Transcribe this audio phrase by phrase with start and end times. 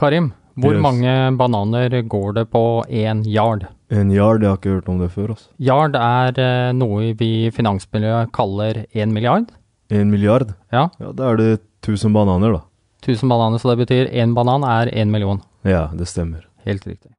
[0.00, 0.82] Karim, hvor Yes.
[0.82, 3.66] mange bananer går det på én yard?
[3.90, 5.28] En yard, jeg har ikke hørt om det før.
[5.34, 5.48] altså.
[5.60, 9.50] Yard er eh, noe vi i finansmiljøet kaller én milliard.
[9.90, 10.54] En milliard?
[10.72, 12.60] Ja, Ja, Da er det 1000 bananer, da.
[13.02, 15.42] 1000 bananer, så det betyr én banan er én million.
[15.64, 16.46] Ja, det stemmer.
[16.64, 17.10] Helt riktig.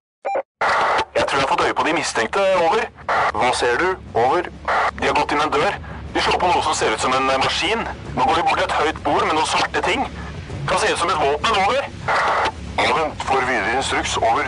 [1.15, 2.39] Jeg tror jeg har fått øye på de mistenkte.
[2.65, 2.87] Over.
[3.33, 3.95] Hva ser du?
[4.15, 4.49] Over.
[4.99, 5.73] De har gått inn en dør.
[6.13, 7.85] De slår på noe som ser ut som en eh, maskin.
[8.17, 10.01] Nå går de bort til et høyt bord med noen svarte ting.
[10.67, 11.53] Kan se ut som et våpen.
[11.67, 12.60] Over.
[12.77, 13.23] Vent.
[13.27, 14.17] Får videre instruks.
[14.17, 14.47] Over.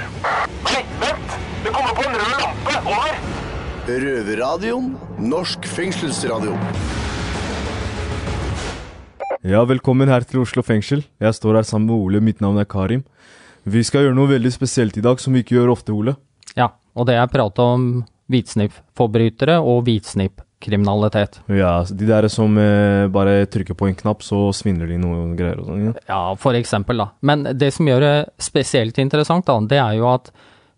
[0.69, 1.37] Nei, vent!
[1.63, 2.75] Det kommer på en rød lampe.
[2.87, 3.17] Over.
[3.87, 4.91] Røverradioen.
[5.19, 6.55] Norsk fengselsradio.
[9.43, 11.03] Ja, velkommen her til Oslo fengsel.
[11.19, 12.21] Jeg står her sammen med Ole.
[12.23, 13.03] Mitt navn er Karim.
[13.67, 16.15] Vi skal gjøre noe veldig spesielt i dag, som vi ikke gjør ofte, Ole.
[16.55, 17.89] Ja, og det er prate om
[18.31, 19.83] hvitsnippforbrytere og
[20.63, 21.41] hvitsnippkriminalitet.
[21.47, 25.59] Ja, de der som eh, bare trykker på en knapp, så svindler de noe greier
[25.59, 25.85] og sånn.
[25.87, 25.93] Ja.
[26.07, 27.11] Ja, for eksempel, da.
[27.21, 30.31] Men det som gjør det spesielt interessant, da, det er jo at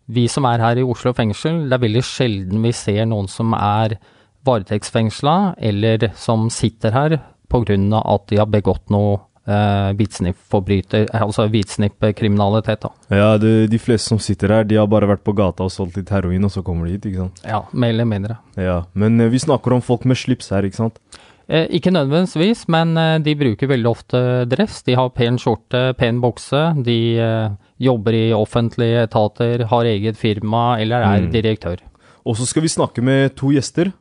[0.06, 3.54] vi som er her i Oslo fengsel, det er veldig sjelden vi ser noen som
[3.58, 3.98] er
[4.46, 7.20] varetektsfengsla, eller som sitter her
[7.56, 12.90] av at de har begått noe eh, hvitsnippforbryter, altså hvitsnippkriminalitet, da.
[13.16, 15.98] Ja, det, de fleste som sitter her, de har bare vært på gata og solgt
[16.00, 17.42] litt heroin, og så kommer de hit, ikke sant.
[17.46, 18.38] Ja, mer eller mindre.
[18.60, 21.00] Ja, Men eh, vi snakker om folk med slips her, ikke sant.
[21.48, 24.80] Eh, ikke nødvendigvis, men eh, de bruker veldig ofte dress.
[24.88, 26.64] De har pen skjorte, pen bokse.
[26.84, 27.50] De eh,
[27.86, 31.32] jobber i offentlige etater, har eget firma eller er Mm.
[31.32, 31.78] direktør.
[32.26, 33.92] Og så skal vi snakke med to gjester.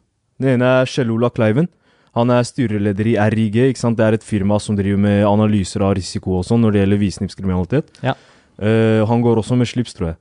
[0.41, 1.69] Den ene er Kjell Ola Kleiven.
[2.15, 3.57] Han er styreleder i RIG.
[3.70, 3.98] ikke sant?
[3.98, 7.03] Det er et firma som driver med analyser av risiko og sånn når det gjelder
[7.03, 7.91] visningskriminalitet.
[8.07, 8.15] Ja.
[8.55, 10.19] Uh, han går også med slips, tror jeg.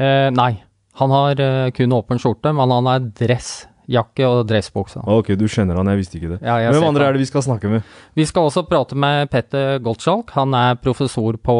[0.00, 0.52] Uh, nei,
[0.96, 5.04] han har uh, kun åpen skjorte, men han har dressjakke og dressbukse.
[5.12, 6.40] Ok, du kjenner han, jeg visste ikke det.
[6.40, 7.92] Ja, jeg Hvem andre er det vi skal snakke med?
[8.16, 10.32] Vi skal også prate med Petter Goldschalk.
[10.38, 11.58] Han er professor på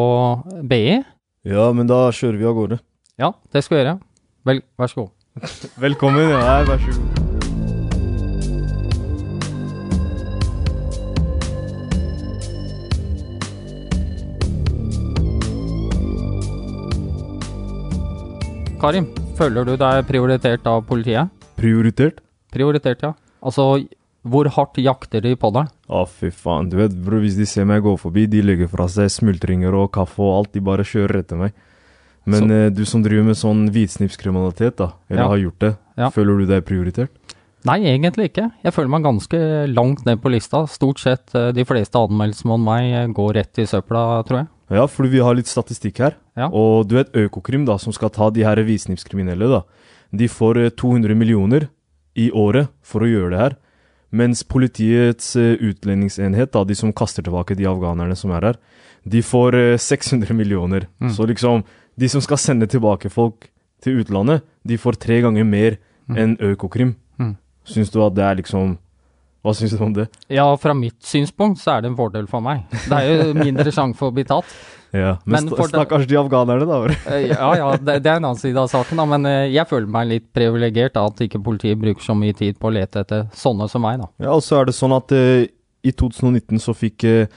[0.65, 0.97] BI.
[1.47, 2.81] Ja, men da kjører vi av gårde.
[3.21, 3.95] Ja, det skal vi gjøre.
[4.49, 5.13] Vel, vær så god.
[5.85, 6.33] Velkommen.
[6.33, 7.16] Ja, vær så god.
[18.87, 21.27] Karim, føler du deg prioritert av politiet?
[21.59, 22.21] Prioritert?
[22.55, 23.09] Prioritert, ja.
[23.43, 23.81] Altså,
[24.23, 25.67] hvor hardt jakter de på deg?
[25.91, 26.69] Å, fy faen.
[26.71, 29.89] Du vet, bror, hvis de ser meg gå forbi, de legger fra seg smultringer og
[29.97, 30.53] kaffe og alt.
[30.55, 31.57] De bare kjører etter meg.
[32.31, 35.27] Men eh, du som driver med sånn hvitsnippskriminalitet, da, eller Ja.
[35.35, 36.09] har gjort det, Ja.
[36.15, 37.11] føler du deg prioritert?
[37.67, 38.53] Nei, egentlig ikke.
[38.63, 40.63] Jeg føler meg ganske langt ned på lista.
[40.71, 44.47] Stort sett eh, de fleste anmeldelsene om meg eh, går rett i søpla, tror jeg.
[44.69, 46.17] Ja, fordi vi har litt statistikk her.
[46.37, 46.49] Ja.
[46.51, 49.63] Og du vet Økokrim, da, som skal ta de her visningskriminelle, da.
[50.11, 51.69] De får eh, 200 millioner
[52.17, 53.57] i året for å gjøre det her.
[54.17, 58.59] Mens politiets eh, utlendingsenhet, da, de som kaster tilbake de afghanerne som er her,
[59.07, 60.87] de får eh, 600 millioner.
[60.99, 61.13] Mm.
[61.15, 61.63] Så liksom,
[61.95, 63.49] de som skal sende tilbake folk
[63.83, 66.95] til utlandet, de får tre ganger mer enn Økokrim.
[67.19, 67.35] Mm.
[67.67, 68.77] Syns du at det er liksom
[69.45, 70.07] Hva syns du om det?
[70.33, 72.65] Ja, fra mitt synspunkt så er det en fordel for meg.
[72.71, 74.49] Det er jo mindre sjanse for å bli tatt.
[74.95, 76.77] Ja, Men, Men sta- stakkars de afghanerne, da.
[77.11, 79.67] Eh, Ja, ja, det, det er en annen side av saken, da, men eh, jeg
[79.69, 83.03] føler meg litt privilegert da, at ikke politiet bruker så mye tid på å lete
[83.03, 84.07] etter sånne som meg, da.
[84.25, 85.43] Ja, og så er det sånn at uh,
[85.87, 87.27] i 2019 så fikk uh,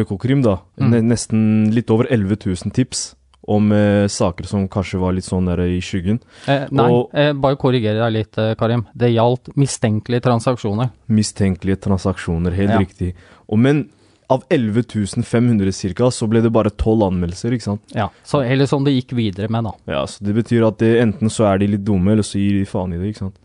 [0.00, 0.96] Økokrim da Mm.
[1.06, 3.14] nesten litt over 11 000 tips
[3.46, 6.20] om eh, saker som kanskje var litt sånn der i skyggen.
[6.48, 8.86] Eh, nei, Og- eh, bare korrigere deg litt, eh, Karim.
[8.96, 10.90] Det gjaldt mistenkelige transaksjoner.
[11.10, 12.78] Mistenkelige transaksjoner, helt Ja.
[12.78, 13.14] riktig.
[13.48, 13.90] Og men
[14.30, 17.80] av 11 500 cirka, så ble det bare 12 anmeldelser, ikke sant?
[17.94, 19.72] Ja, så Eller som det gikk videre med, da.
[19.86, 22.58] Ja, så det betyr at det, enten så er de litt dumme, eller så gir
[22.58, 23.36] de faen i det, ikke sant?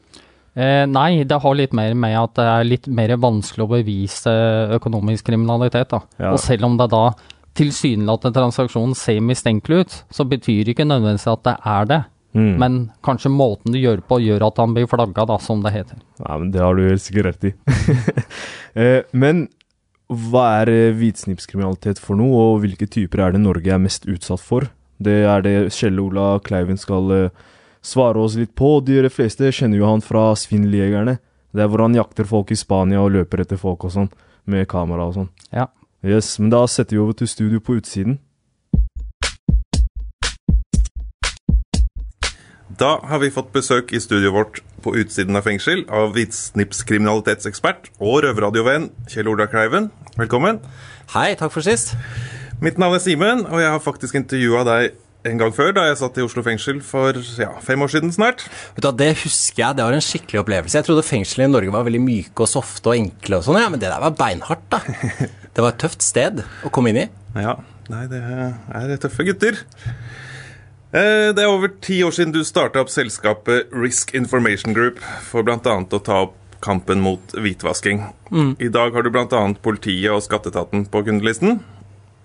[0.56, 4.80] Eh, nei, det har litt mer med at det er litt mer vanskelig å bevise
[4.80, 5.90] økonomisk kriminalitet.
[5.90, 6.00] da.
[6.20, 6.32] Ja.
[6.32, 7.14] Og selv om det da
[7.60, 12.02] tilsynelatende transaksjonen ser mistenkelig ut, så betyr ikke nødvendigvis at det er det.
[12.38, 12.56] Mm.
[12.62, 16.02] Men kanskje måten du gjør på, gjør at han blir flagga, da, som det heter.
[16.22, 17.54] Ja, men det har du helt sikkert rett i.
[18.82, 19.48] eh, men
[20.10, 24.42] hva er hvitsnipskriminalitet hvitsnippskriminalitet for noe, og hvilke typer er det Norge er mest utsatt
[24.42, 24.70] for?
[25.00, 27.44] Det er det Kjell Ola Kleiven skal eh,
[27.86, 28.78] svare oss litt på.
[28.86, 31.18] De fleste kjenner jo han fra Svindeljegerne.
[31.56, 34.10] Det er hvor han jakter folk i Spania og løper etter folk og sånn,
[34.50, 35.30] med kamera og sånn.
[35.56, 35.70] Ja.
[36.04, 38.20] Yes, men da setter vi over til studio på utsiden.
[42.80, 48.22] Da har vi fått besøk i studioet vårt på utsiden av fengsel av hvitsnippskriminalitetsekspert og
[48.24, 49.90] røverradiovenn Kjell Ola Kleiven.
[50.16, 50.62] Velkommen.
[51.12, 51.92] Hei, takk for sist.
[52.64, 54.96] Mitt navn er Simen, og jeg har faktisk intervjua deg
[55.28, 58.46] en gang før, da jeg satt i Oslo fengsel for ja, fem år siden snart.
[58.78, 60.78] Vet du, Det husker jeg, det var en skikkelig opplevelse.
[60.80, 63.68] Jeg trodde fengslene i Norge var veldig myke og softe og enkle og sånn, ja,
[63.74, 64.80] men det der var beinhardt, da.
[65.60, 67.08] Det var et tøft sted å komme inn i.
[67.36, 67.58] Ja,
[67.90, 69.58] Nei, det er tøffe gutter.
[70.94, 75.44] Eh, Det er over ti år siden du starta opp selskapet Risk Information Group for
[75.44, 75.58] bl.a.
[75.58, 78.02] å ta opp kampen mot hvitvasking.
[78.60, 79.42] I dag har du bl.a.
[79.64, 81.62] politiet og skatteetaten på kundelisten.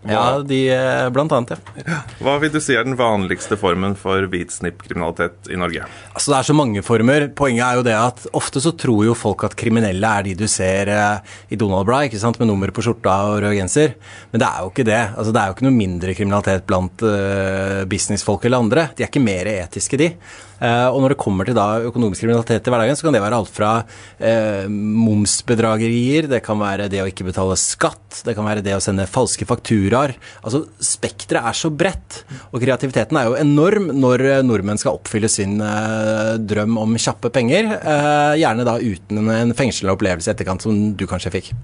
[0.08, 2.00] Ja, de eh, blant annet, ja.
[2.20, 5.86] Hva vil du si er den vanligste formen for hvitsnippkriminalitet i Norge?
[6.12, 7.28] Altså Det er så mange former.
[7.36, 10.46] Poenget er jo det at ofte så tror jo folk at kriminelle er de du
[10.50, 13.96] ser eh, i Donald Bry, ikke sant, med nummer på skjorta og rød genser.
[14.32, 15.02] Men det er jo ikke det.
[15.14, 18.88] Altså Det er jo ikke noe mindre kriminalitet blant eh, businessfolk eller andre.
[18.96, 20.12] De er ikke mer etiske, de.
[20.60, 23.38] Eh, og når det kommer til da økonomisk kriminalitet i hverdagen, så kan det være
[23.40, 23.70] alt fra
[24.18, 28.82] eh, momsbedragerier, det kan være det å ikke betale skatt, det kan være det å
[28.82, 30.14] sende falske fakturaer.
[30.44, 32.22] Altså Spekteret er så bredt,
[32.52, 37.32] og kreativiteten er jo enorm når eh, nordmenn skal oppfylle sin eh, drøm om kjappe
[37.34, 37.72] penger.
[37.80, 41.52] Eh, gjerne da uten en fengslende opplevelse i etterkant, som du kanskje fikk.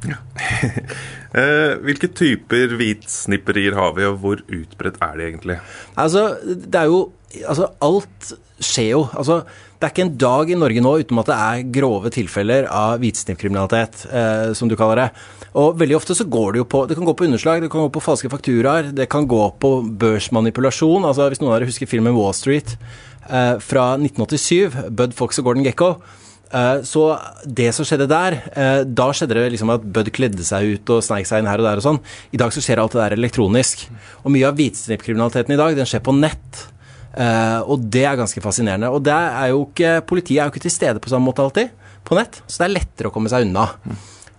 [1.31, 5.57] Eh, Hvilke typer hvitsnipperier har vi, og hvor utbredt er de egentlig?
[5.95, 7.05] Altså, det er jo
[7.47, 9.03] Altså, alt skjer jo.
[9.17, 9.41] Altså,
[9.81, 12.99] det er ikke en dag i Norge nå uten at det er grove tilfeller av
[13.01, 15.09] hvitsnippkriminalitet, eh, som du kaller det.
[15.61, 17.83] Og veldig ofte så går det jo på Det kan gå på underslag, det kan
[17.83, 21.07] gå på falske fakturaer, det kan gå på børsmanipulasjon.
[21.07, 22.77] Altså, hvis noen av dere husker filmen Wall Street
[23.31, 25.95] eh, fra 1987, Bud Fox og Gordon Gekko.
[26.53, 27.05] Eh, Så
[27.47, 31.03] det som skjedde der, eh, da skjedde det liksom at Bud kledde seg ut og
[31.07, 32.03] sneik seg inn her og der og sånn.
[32.35, 33.87] I dag så skjer alt det der elektronisk.
[34.25, 36.67] Og mye av hvitsnippkriminaliteten i dag, den skjer på nett.
[37.11, 38.91] Eh, og det er ganske fascinerende.
[38.93, 41.75] Og det er jo ikke, politiet er jo ikke til stede på samme måte alltid
[42.07, 43.67] på nett, så det er lettere å komme seg unna.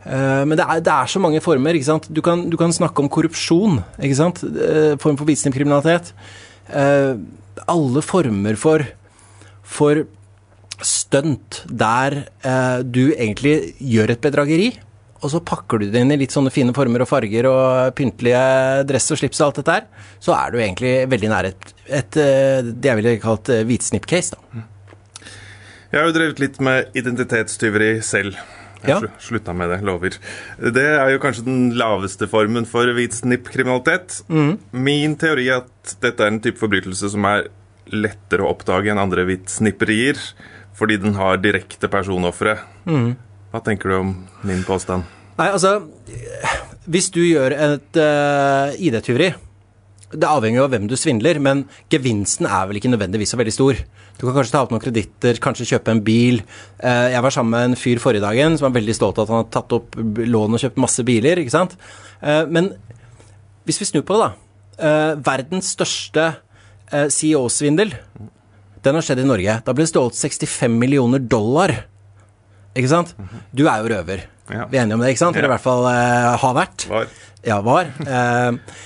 [0.02, 1.78] Eh, men det er, det er så mange former.
[1.78, 2.08] ikke sant?
[2.10, 3.82] Du kan, du kan snakke om korrupsjon.
[4.02, 4.42] ikke sant?
[4.44, 6.14] Eh, form for hvitsnippkriminalitet.
[6.72, 7.14] Eh,
[7.70, 8.84] alle former for,
[9.62, 10.06] for
[10.82, 12.24] stunt der
[12.82, 14.72] du egentlig gjør et bedrageri,
[15.22, 18.42] og så pakker du det inn i litt sånne fine former og farger og pyntelige
[18.90, 19.86] dress og slips og alt dette her,
[20.20, 24.34] så er du egentlig veldig nær et, et eh, det jeg ville kalt eh, hvitsnipp-case.
[24.34, 24.64] da.
[25.92, 28.38] Jeg har jo drevet litt med identitetstyveri selv.
[28.82, 28.96] Jeg Ja.
[28.98, 30.16] slu- slutta med det, lover.
[30.58, 34.24] Det er jo kanskje den laveste formen for hvitsnippkriminalitet.
[34.74, 37.50] Min teori er at dette er en type forbrytelse som er
[37.92, 40.18] lettere å oppdage enn andre hvitsnipperier,
[40.74, 42.56] fordi den har direkte personofre.
[43.52, 44.12] Hva tenker du om
[44.48, 45.08] min påstand?
[45.40, 45.80] Nei, altså
[46.92, 49.32] Hvis du gjør et uh, ID-tyveri
[50.12, 53.54] Det avhenger jo av hvem du svindler, men gevinsten er vel ikke nødvendigvis så veldig
[53.56, 53.78] stor.
[54.18, 56.42] Du kan kanskje ta opp noen kreditter, kanskje kjøpe en bil.
[56.84, 59.32] Eh, jeg var sammen med en fyr forrige dagen som var veldig stolt av at
[59.32, 61.78] han har tatt opp lån og kjøpt masse biler, ikke sant.
[62.20, 62.74] Eh, men
[63.64, 64.92] hvis vi snur på det, da.
[65.24, 66.28] Verdens største
[66.92, 67.96] CEO-svindel,
[68.84, 69.60] den har skjedd i Norge.
[69.64, 71.78] Da ble det stjålet 65 millioner dollar.
[72.78, 73.16] Ikke sant?
[73.52, 74.24] Du er jo røver.
[74.52, 74.68] Ja.
[74.72, 75.38] Vi er enige om det, ikke sant?
[75.40, 76.88] Eller i hvert fall eh, har vært.
[76.92, 77.12] Var.
[77.48, 77.92] Ja, var.
[78.06, 78.78] Eh,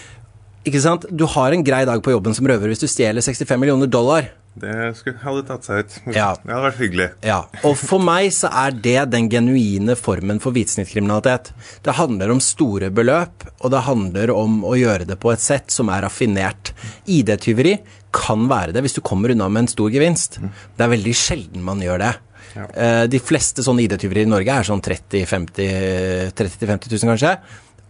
[0.66, 1.06] ikke sant?
[1.14, 4.32] Du har en grei dag på jobben som røver hvis du stjeler 65 millioner dollar.
[4.56, 5.96] Det skulle, hadde tatt seg ut.
[6.16, 6.30] Ja.
[6.40, 7.08] Det hadde vært hyggelig.
[7.28, 11.52] Ja, og for meg så er det den genuine formen for hvitsnittkriminalitet.
[11.84, 15.76] Det handler om store beløp, og det handler om å gjøre det på et sett
[15.76, 16.72] som er raffinert.
[17.04, 17.76] ID-tyveri
[18.16, 20.40] kan være det hvis du kommer unna med en stor gevinst.
[20.40, 22.14] Det er veldig sjelden man gjør det.
[22.56, 22.66] Ja.
[23.12, 27.32] De fleste sånne ID-tyverier i Norge er sånn 30 50 30 000-50 000 kanskje,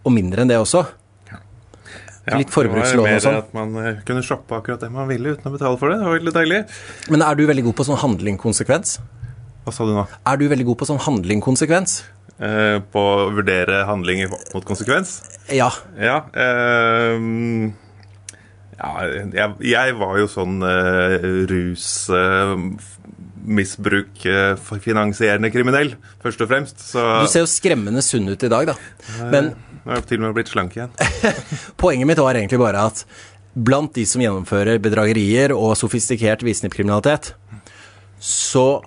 [0.02, 0.82] og mindre enn det også.
[2.26, 3.36] Ja, Litt forbrukslån og Det sånn.
[3.38, 6.00] at man eh, kunne shoppe akkurat det man ville uten å betale for det.
[6.00, 6.58] Det var veldig deilig.
[7.14, 8.96] Men er du veldig god på sånn handling-konsekvens?
[9.62, 10.02] Hva sa du nå?
[10.26, 12.00] Er du veldig god på sånn handling-konsekvens?
[12.42, 15.20] Eh, på å vurdere handling mot konsekvens?
[15.54, 15.70] Ja.
[16.02, 16.18] Ja.
[16.34, 17.70] ehm,
[18.76, 18.90] ja
[19.34, 21.16] jeg, jeg var jo sånn uh,
[23.46, 24.26] rusmisbruk
[24.84, 26.76] finansierende kriminell, først og fremst.
[26.92, 28.76] Så Du ser jo skremmende sunn ut i dag, da.
[29.32, 29.44] Men
[29.86, 30.92] nå er jeg til og med blitt slank igjen.
[31.82, 33.04] poenget mitt var egentlig bare at
[33.56, 37.24] blant de som gjennomfører bedragerier og sofistikert visnippkriminalitet,
[38.20, 38.82] så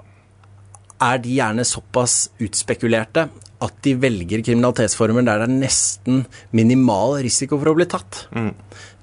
[1.00, 3.30] er de gjerne såpass utspekulerte
[3.64, 6.22] at de velger kriminalitetsformer der det er nesten
[6.56, 8.26] minimal risiko for å bli tatt.
[8.36, 8.54] De-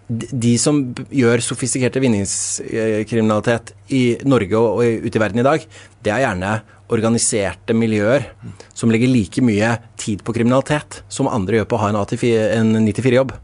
[0.09, 0.79] De som
[1.11, 5.65] gjør sofistikerte vinningskriminalitet i Norge og og ute i verden i dag,
[6.05, 6.53] det er gjerne
[6.95, 8.29] organiserte miljøer
[8.77, 12.87] som legger like mye tid på kriminalitet som andre gjør på å ha en, en
[12.87, 13.35] 94-jobb.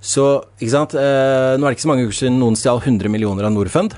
[0.00, 0.24] Så,
[0.56, 3.46] ikke sant eh, Nå er det ikke så mange uker siden noen stjal 100 millioner
[3.46, 3.94] av Norfund.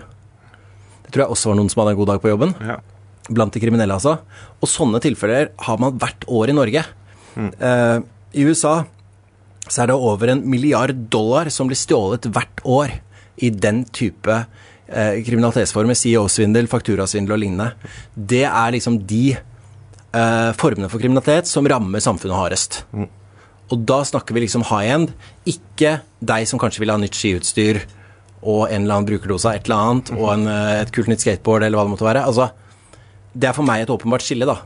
[1.06, 2.56] Det tror jeg også var noen som hadde en god dag på jobben.
[2.58, 2.80] Ja.
[3.30, 4.16] Blant de kriminelle, altså.
[4.58, 6.82] Og sånne tilfeller har man hvert år i Norge.
[7.38, 7.98] Eh,
[8.34, 8.82] I USA
[9.68, 12.96] så er det over en milliard dollar som blir stjålet hvert år
[13.42, 15.96] i den type eh, kriminalitetsformer.
[15.98, 17.70] CEO-svindel, fakturasvindel og lignende.
[18.14, 22.82] Det er liksom de eh, formene for kriminalitet som rammer samfunnet hardest.
[23.72, 25.12] Og da snakker vi liksom high end,
[25.48, 27.80] ikke deg som kanskje vil ha nytt skiutstyr
[28.42, 31.22] og en eller annen brukerdose av et eller annet, og en, eh, et kult nytt
[31.22, 32.24] skateboard, eller hva det måtte være.
[32.26, 32.50] Altså,
[33.32, 34.58] det er for meg et åpenbart skille, da.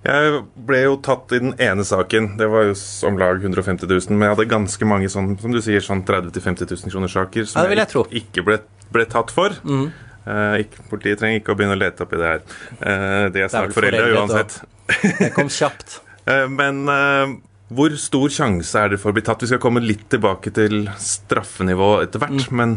[0.00, 2.30] Jeg ble jo tatt i den ene saken.
[2.40, 2.76] Det var jo
[3.08, 4.14] om lag 150 000.
[4.16, 7.44] Men jeg hadde ganske mange sånn, som du sier, sånn 30 000-50 000 kroner saker
[7.50, 8.04] som Ja, jeg, jeg tro.
[8.08, 8.58] ikke- ble,
[8.96, 9.52] ble tatt for.
[9.60, 12.40] Eh, ikke, politiet trenger ikke å begynne å lete opp i det her.
[12.80, 14.60] Eh, det er snart foreldre, uansett.
[15.20, 16.00] Det kom kjapt.
[16.30, 17.30] Eh, men eh,
[17.72, 19.40] hvor stor sjanse er det for å bli tatt?
[19.40, 22.44] Vi skal komme litt tilbake til straffenivå etter hvert.
[22.52, 22.56] Mm.
[22.60, 22.74] Men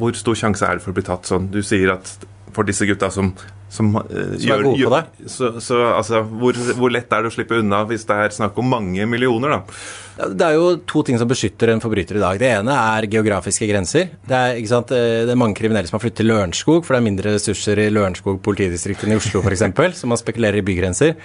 [0.00, 1.50] hvor stor sjanse er det for å bli tatt sånn?
[1.52, 2.08] Du sier at
[2.56, 3.34] for disse gutta som
[3.74, 4.06] som, uh,
[4.38, 5.28] Som er gode på det?
[5.30, 8.58] Så, så altså, hvor, hvor lett er det å slippe unna hvis det er snakk
[8.62, 9.78] om mange millioner, da?
[10.14, 12.38] Det er jo to ting som beskytter en forbryter i dag.
[12.38, 14.12] Det ene er geografiske grenser.
[14.22, 17.00] Det er, sant, eh, det er mange kriminelle som har flyttet til Lørenskog, for det
[17.00, 19.64] er mindre ressurser i Lørenskog politidistrikt enn i Oslo f.eks.,
[20.00, 21.16] så man spekulerer i bygrenser.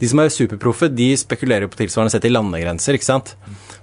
[0.00, 3.32] De som er superproffe, de spekulerer jo på tilsvarende sett i landegrenser, ikke sant.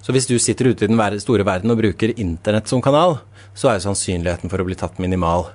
[0.02, 3.20] Så hvis du sitter ute i den store verden og bruker internett som kanal,
[3.54, 5.50] så er jo sannsynligheten for å bli tatt minimal.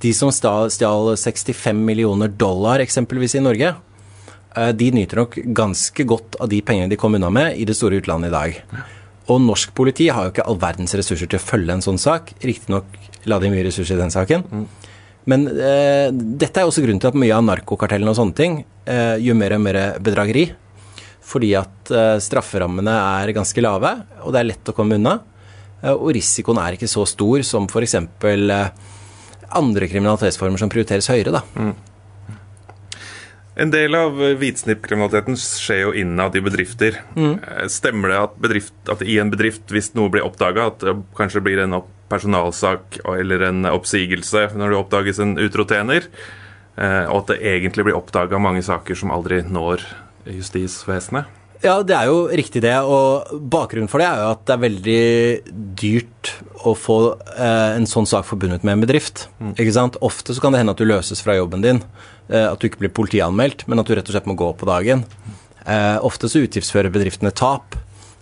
[0.00, 3.74] De som stjal 65 millioner dollar eksempelvis i Norge,
[4.58, 7.76] Eh, de nyter nok ganske godt av de pengene de kom unna med i det
[7.76, 8.84] store utlandet i dag.
[9.28, 12.32] Og norsk politi har jo ikke all verdens ressurser til å følge en sånn sak.
[12.44, 12.96] Riktignok
[13.28, 14.46] la de mye ressurser i den saken.
[15.28, 19.18] Men eh, dette er også grunnen til at mye av narkokartellene og sånne ting eh,
[19.20, 20.46] gjør mer og mer bedrageri.
[21.28, 23.92] Fordi at eh, strafferammene er ganske lave,
[24.22, 25.18] og det er lett å komme unna.
[25.82, 27.98] Eh, og risikoen er ikke så stor som f.eks.
[27.98, 28.96] Eh,
[29.58, 31.44] andre kriminalitetsformer som prioriteres høyere, da.
[33.58, 37.00] En del av hvitsnippkriminaliteten skjer jo innad i bedrifter.
[37.18, 37.40] Mm.
[37.72, 41.42] Stemmer det at, bedrift, at i en bedrift, hvis noe blir oppdaga, at det kanskje
[41.42, 46.06] blir en personalsak eller en oppsigelse når det oppdages en utro tjener,
[46.78, 49.82] eh, og at det egentlig blir oppdaga mange saker som aldri når
[50.36, 51.34] justisvesenet?
[51.58, 54.60] Ja, det er jo riktig det, og bakgrunnen for det er jo at det er
[54.62, 55.00] veldig
[55.80, 56.30] dyrt
[56.68, 56.98] å få
[57.34, 59.24] eh, en sånn sak forbundet med en bedrift.
[59.56, 59.98] Ikke sant?
[60.06, 61.82] Ofte så kan det hende at du løses fra jobben din,
[62.30, 64.70] eh, at du ikke blir politianmeldt, men at du rett og slett må gå på
[64.70, 65.02] dagen.
[65.66, 67.74] Eh, ofte så utgiftsfører bedriftene tap.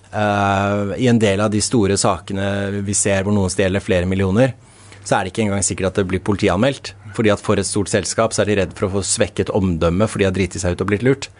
[0.08, 4.56] Eh, I en del av de store sakene vi ser hvor noen stjeler flere millioner,
[5.04, 6.94] så er det ikke engang sikkert at det blir politianmeldt.
[7.16, 10.08] Fordi at for et stort selskap så er de redd for å få svekket omdømme
[10.10, 11.30] fordi de har driti seg ut og blitt lurt.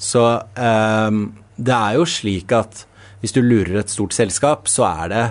[0.00, 0.24] Så
[0.58, 1.20] um,
[1.60, 2.84] det er jo slik at
[3.20, 5.24] hvis du lurer et stort selskap, så er det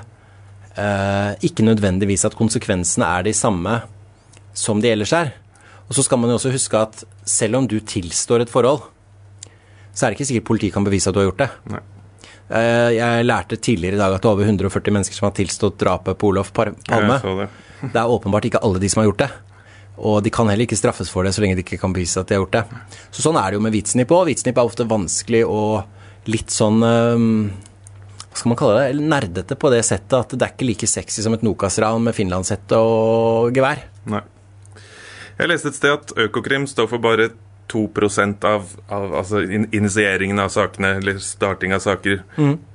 [0.78, 3.80] uh, ikke nødvendigvis at konsekvensene er de samme
[4.56, 5.34] som de ellers er.
[5.90, 8.86] Og så skal man jo også huske at selv om du tilstår et forhold,
[9.92, 11.50] så er det ikke sikkert politiet kan bevise at du har gjort det.
[11.74, 11.82] Nei.
[12.50, 15.80] Eh, Jeg lærte tidligere i dag at det er over 140 mennesker som har tilstått
[15.82, 16.78] drapet på Olof Palme.
[16.88, 17.50] Ja, det.
[17.82, 19.30] Det er åpenbart ikke alle de som har gjort det.
[20.00, 22.30] Og de kan heller ikke straffes for det så lenge de ikke kan bevise at
[22.30, 22.64] de har gjort det.
[23.12, 24.30] Så sånn er det jo med hvitsnipp òg.
[24.30, 29.04] Hvitsnipp er ofte vanskelig og litt sånn Hva skal man kalle det?
[29.12, 32.80] Nerdete på det settet at det er ikke like sexy som et Nokas-ran med finlandshette
[32.80, 33.84] og gevær.
[34.12, 34.24] Nei.
[35.40, 37.30] Jeg leste et sted at Økokrim står for bare
[37.70, 37.86] 2
[38.44, 42.24] av, av altså initieringen av sakene, eller starting av saker.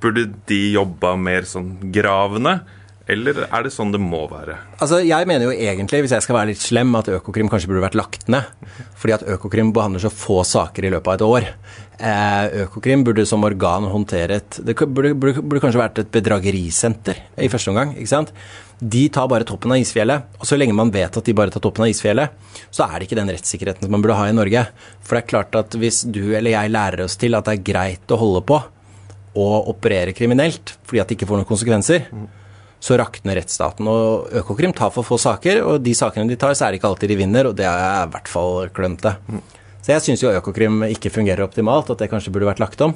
[0.01, 2.61] Burde de jobba mer sånn gravende,
[3.05, 4.55] eller er det sånn det må være?
[4.81, 7.83] Altså, Jeg mener jo egentlig, hvis jeg skal være litt slem, at Økokrim kanskje burde
[7.83, 8.49] vært lagt ned.
[8.97, 11.49] Fordi at Økokrim behandler så få saker i løpet av et år.
[11.95, 17.21] Eh, Økokrim burde som organ håndtere et Det burde, burde, burde kanskje vært et bedragerisenter
[17.37, 17.93] i første omgang.
[17.93, 18.33] ikke sant?
[18.81, 20.25] De tar bare toppen av isfjellet.
[20.41, 22.33] Og så lenge man vet at de bare tar toppen av isfjellet,
[22.73, 24.65] så er det ikke den rettssikkerheten som man burde ha i Norge.
[25.05, 27.67] For det er klart at hvis du eller jeg lærer oss til at det er
[27.69, 28.63] greit å holde på
[29.35, 32.09] og operere kriminelt fordi at det ikke får noen konsekvenser,
[32.85, 33.87] så rakner rettsstaten.
[33.89, 36.91] Og Økokrim tar for få saker, og de sakene de tar, så er det ikke
[36.91, 39.15] alltid de vinner, og det er i hvert fall klønete.
[39.81, 42.93] Så jeg syns jo Økokrim ikke fungerer optimalt, at det kanskje burde vært lagt om.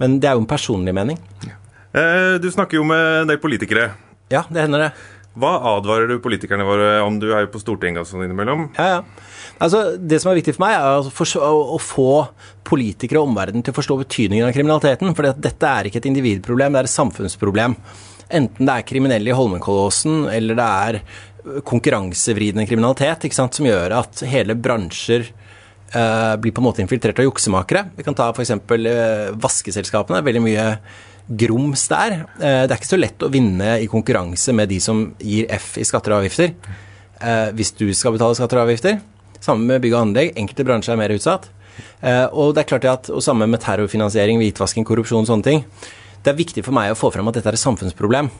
[0.00, 1.20] Men det er jo en personlig mening.
[1.96, 3.90] Eh, du snakker jo med en del politikere.
[4.32, 4.90] Ja, det hender det.
[5.38, 7.18] Hva advarer du politikerne våre om?
[7.20, 8.70] Du er jo på Stortinget og sånn innimellom.
[8.78, 9.28] Ja, ja.
[9.62, 12.10] Altså, det som er viktig for meg, er å få
[12.66, 15.14] politikere og omverdenen til å forstå betydningen av kriminaliteten.
[15.18, 17.76] For dette er ikke et individproblem, det er et samfunnsproblem.
[18.28, 21.00] Enten det er kriminelle i Holmenkollåsen, eller det er
[21.64, 27.28] konkurransevridende kriminalitet sant, som gjør at hele bransjer eh, blir på en måte infiltrert av
[27.28, 27.86] juksemakere.
[27.96, 28.52] Vi kan ta f.eks.
[28.58, 30.20] Uh, vaskeselskapene.
[30.26, 30.66] Veldig mye
[31.28, 32.24] grums der.
[32.40, 35.76] Eh, det er ikke så lett å vinne i konkurranse med de som gir F
[35.80, 36.54] i skatter og avgifter.
[37.20, 38.98] Eh, hvis du skal betale skatter og avgifter.
[39.44, 40.34] Samme med bygg og anlegg.
[40.40, 41.48] Enkelte bransjer er mer utsatt.
[42.00, 45.64] Eh, og det er klart at, og samme med terrorfinansiering, hvitvasking, korrupsjon og sånne ting.
[46.22, 48.30] Det er viktig for meg å få frem at dette er et samfunnsproblem.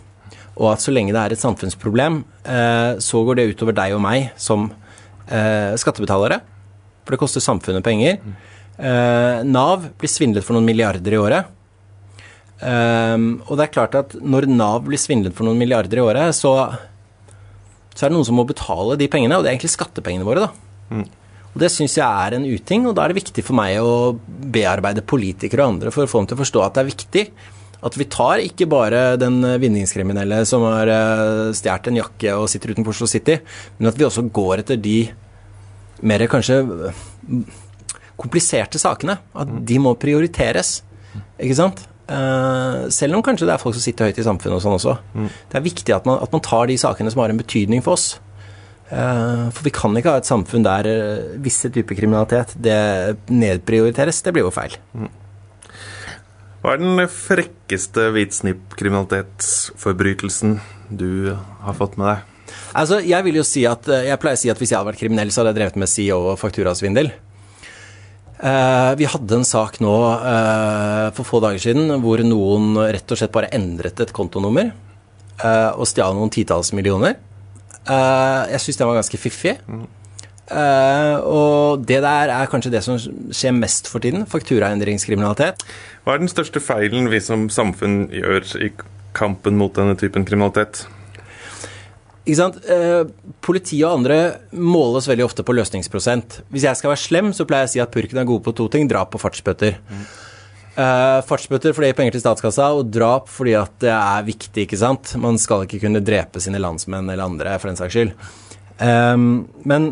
[0.59, 4.03] Og at så lenge det er et samfunnsproblem, eh, så går det utover deg og
[4.03, 4.67] meg som
[5.31, 6.41] eh, skattebetalere.
[7.05, 8.19] For det koster samfunnet penger.
[8.79, 11.55] Eh, Nav blir svindlet for noen milliarder i året.
[12.59, 16.35] Ehm, og det er klart at når Nav blir svindlet for noen milliarder i året,
[16.35, 16.53] så,
[17.95, 20.49] så er det noen som må betale de pengene, og det er egentlig skattepengene våre,
[20.49, 21.05] da.
[21.49, 24.19] Og Det syns jeg er en uting, og da er det viktig for meg å
[24.27, 27.25] bearbeide politikere og andre for å få dem til å forstå at det er viktig
[27.79, 32.75] at vi tar ikke bare den vinningskriminelle som har eh, stjålet en jakke og sitter
[32.75, 33.39] utenfor Oslo City,
[33.79, 34.99] men at vi også går etter de
[36.09, 36.59] mer kanskje
[36.91, 37.05] eh,
[38.19, 39.21] kompliserte sakene.
[39.39, 40.81] At de må prioriteres,
[41.39, 41.85] ikke sant?
[42.11, 44.97] Eh, selv om kanskje det er folk som sitter høyt i samfunnet og sånn også.
[45.47, 47.99] Det er viktig at man, at man tar de sakene som har en betydning for
[47.99, 48.17] oss.
[48.89, 50.87] For vi kan ikke ha et samfunn der
[51.45, 52.79] visse typer kriminalitet det
[53.29, 54.23] nedprioriteres.
[54.25, 54.79] Det blir jo feil.
[56.59, 60.59] Hva er den frekkeste hvitsnippkriminalitetsforbrytelsen
[60.91, 62.19] du har fått med deg?
[62.79, 64.91] Altså, jeg vil jo si at eh, Jeg pleier å si at hvis jeg hadde
[64.91, 67.09] vært kriminell, så hadde jeg drevet med CEO og fakturasvindel.
[68.39, 73.19] Eh, vi hadde en sak nå eh, for få dager siden hvor noen rett og
[73.21, 74.69] slett bare endret et kontonummer
[75.39, 77.15] og stjal noen titalls millioner.
[77.87, 79.55] Jeg syns den var ganske fiffig.
[80.49, 84.27] Eh, og det der er kanskje det som skjer mest for tiden.
[84.29, 85.65] Fakturaendringskriminalitet.
[86.05, 88.71] Hva er den største feilen vi som samfunn gjør i
[89.17, 90.87] kampen mot denne typen kriminalitet?
[92.29, 92.59] Ikke sant?
[92.69, 93.09] Uh,
[93.45, 94.19] politiet og andre
[94.53, 96.43] måles veldig ofte på løsningsprosent.
[96.53, 98.57] Hvis jeg skal være slem, så pleier jeg å si at purken er gode på
[98.57, 99.79] to ting drap og fartsbøter.
[100.79, 104.67] Eh, fartsbøter fordi det gir penger til statskassa, og drap fordi at det er viktig.
[104.67, 105.17] ikke sant?
[105.19, 108.13] Man skal ikke kunne drepe sine landsmenn eller andre, for den saks skyld.
[108.79, 109.17] Eh,
[109.73, 109.89] men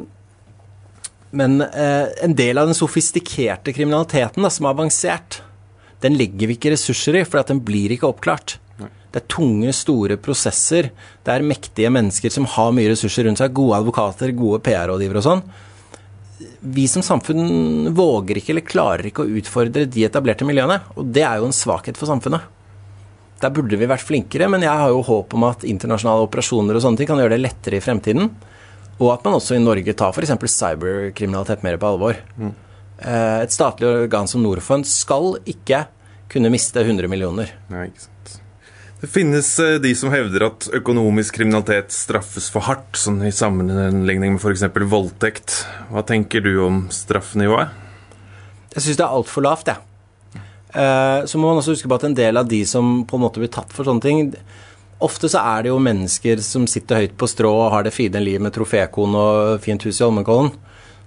[1.37, 5.40] men eh, en del av den sofistikerte kriminaliteten da, som er avansert,
[6.05, 8.59] den legger vi ikke ressurser i, for den blir ikke oppklart.
[9.16, 10.90] Det er tunge, store prosesser.
[11.25, 13.55] Det er mektige mennesker som har mye ressurser rundt seg.
[13.57, 15.40] Gode advokater, gode PR-rådgivere og sånn.
[16.76, 20.83] Vi som samfunn våger ikke eller klarer ikke å utfordre de etablerte miljøene.
[21.00, 22.45] Og det er jo en svakhet for samfunnet.
[23.40, 26.85] Der burde vi vært flinkere, men jeg har jo håp om at internasjonale operasjoner og
[26.85, 28.31] sånne ting kan gjøre det lettere i fremtiden.
[28.97, 30.33] Og at man også i Norge tar f.eks.
[30.49, 32.20] cyberkriminalitet mer på alvor.
[32.40, 32.55] Mm.
[33.05, 35.85] Et statlig organ som Norfund skal ikke
[36.33, 37.53] kunne miste 100 millioner.
[37.73, 38.37] Nei, ikke sant.
[38.97, 44.38] Det finnes eh, de som hevder at økonomisk kriminalitet straffes for hardt, sånn i sammenligning
[44.38, 44.64] med f.eks.
[44.88, 45.59] voldtekt.
[45.92, 47.75] Hva tenker du om straffenivået?
[48.73, 49.83] Jeg syns det er altfor lavt, jeg.
[50.37, 50.47] Ja.
[51.29, 53.40] Så må man også huske på at en del av de som på en måte
[53.40, 54.35] blir tatt for sånne ting
[55.04, 58.20] Ofte så er det jo mennesker som sitter høyt på strå og har det fine
[58.22, 60.54] livet med trofékone og fint hus i Holmenkollen.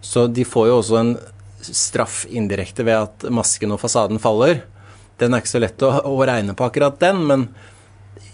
[0.02, 1.16] Så de får jo også en
[1.66, 4.62] straff indirekte ved at masken og fasaden faller.
[5.20, 7.48] Den er ikke så lett å, å regne på akkurat den, men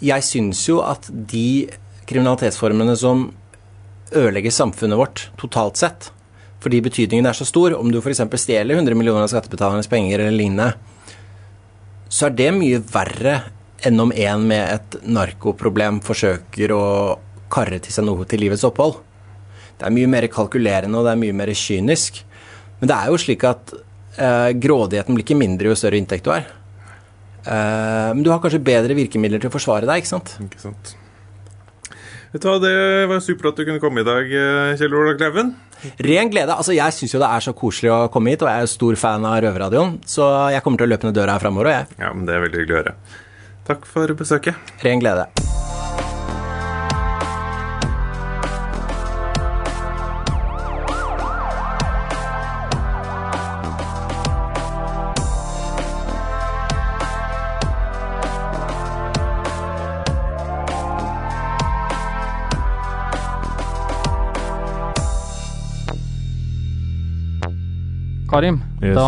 [0.03, 1.71] jeg syns jo at de
[2.05, 3.29] kriminalitetsformene som
[4.11, 6.11] ødelegger samfunnet vårt totalt sett,
[6.61, 8.21] fordi betydningen er så stor, om du f.eks.
[8.41, 10.73] stjeler 100 millioner av skattebetalernes penger eller lignende,
[12.11, 13.39] så er det mye verre
[13.83, 16.85] enn om en med et narkoproblem forsøker å
[17.51, 19.01] karre til seg noe til livets opphold.
[19.75, 22.21] Det er mye mer kalkulerende og det er mye mer kynisk.
[22.79, 26.31] Men det er jo slik at eh, grådigheten blir ikke mindre jo større inntekt du
[26.31, 26.47] har.
[27.45, 30.38] Eh, men du har kanskje bedre virkemidler til å forsvare deg, ikke sant?
[30.43, 30.95] Ikke sant?
[32.33, 32.75] Vet du hva, Det
[33.11, 35.53] var supert at du kunne komme i dag, eh, Kjell Ola Kleven.
[36.01, 36.55] Ren glede.
[36.55, 38.71] Altså, jeg syns jo det er så koselig å komme hit, og jeg er jo
[38.73, 41.75] stor fan av Røverradioen, så jeg kommer til å løpe ned døra her framover, og
[41.75, 41.99] jeg.
[42.01, 42.95] Ja, men Det er veldig hyggelig å høre.
[43.65, 44.56] Takk for besøket.
[44.86, 45.44] Ren glede.
[68.36, 68.95] Karim, Yes.
[68.98, 69.08] da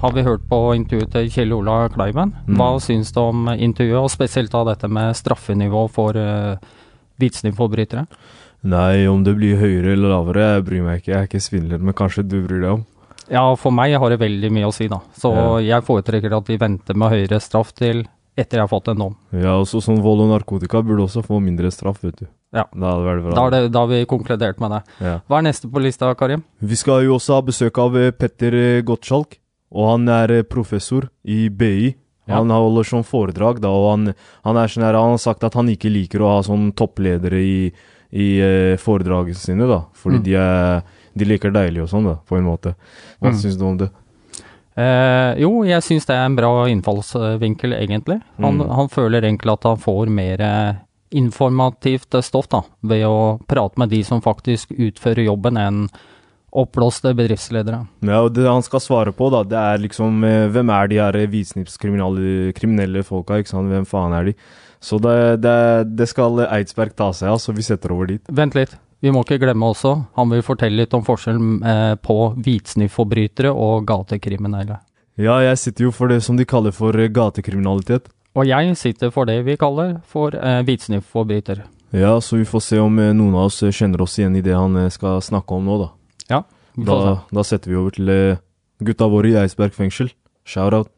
[0.00, 2.32] har vi hørt på intervjuet til Kjell Ola Kleiven.
[2.58, 6.58] Hva syns du om intervjuet, og spesielt da dette med straffenivå for uh,
[7.22, 8.06] hvitsnippforbrytere?
[8.66, 11.12] Nei, om det blir høyere eller lavere, jeg bryr meg ikke.
[11.12, 12.82] Jeg er ikke svindler, men kanskje du bryr deg om.
[13.30, 14.98] Ja, for meg har det veldig mye å si, da.
[15.14, 15.30] Så
[15.62, 19.14] jeg foretrekker at vi venter med høyere straff til etter jeg har fått en dom.
[19.34, 22.26] Ja, også sånn vold og narkotika burde også få mindre straff, vet du.
[22.54, 22.64] Ja.
[22.72, 23.64] Da hadde det.
[23.74, 24.82] Da, har vi konkludert med det.
[25.04, 25.16] Ja.
[25.28, 26.44] Hva er neste på lista, Karim?
[26.62, 29.36] Vi skal jo også ha besøk av eh, Petter eh, Gottschalk,
[29.74, 31.90] og han er eh, professor i BI.
[32.28, 32.38] Ja.
[32.38, 35.68] Han holder sånn foredrag, da, og han, han, sånn her, han har sagt at han
[35.72, 37.72] ikke liker å ha sånn toppledere i,
[38.12, 38.26] i
[38.80, 39.82] foredragene sine, da.
[39.96, 40.24] Fordi Mm.
[40.24, 40.82] de, er,
[41.18, 42.74] de liker deilig og sånn, da, på en måte.
[43.20, 43.38] Hva Mm.
[43.40, 43.90] syns du om det?
[44.78, 48.20] Eh, jo, jeg syns det er en bra innfallsvinkel, egentlig.
[48.38, 48.68] Han, Mm.
[48.78, 50.74] han føler egentlig at han får mer eh,
[51.18, 55.88] informativt stoff da, ved å prate med de som faktisk utfører jobben, enn
[56.48, 57.82] Oppblåste bedriftsledere.
[58.08, 60.96] Ja, og det han skal svare på, da, det er liksom eh, Hvem er de
[60.96, 63.68] her hvitsnippskriminelle kriminelle folka, ikke sant?
[63.68, 64.34] Hvem faen er de?
[64.80, 65.56] Så det, det,
[65.98, 68.22] det skal Eidsberg ta seg av, så vi setter over dit.
[68.32, 72.16] Vent litt, vi må ikke glemme også, han vil fortelle litt om forskjellen eh, på
[72.44, 74.80] hvitsnippforbrytere og gatekriminelle.
[75.18, 78.08] Ja, jeg sitter jo for det som de kaller for eh, gatekriminalitet.
[78.38, 81.64] Og jeg sitter for det vi kaller for eh, hvitsnippforbryter.
[81.96, 84.54] Ja, så vi får se om eh, noen av oss kjenner oss igjen i det
[84.54, 85.88] han eh, skal snakke om nå, da.
[86.34, 86.42] Ja,
[86.76, 87.34] vi får Da, se.
[87.38, 88.38] da setter vi over til eh,
[88.84, 90.10] gutta våre i Eidsberg fengsel.
[90.48, 90.90] Shout-out.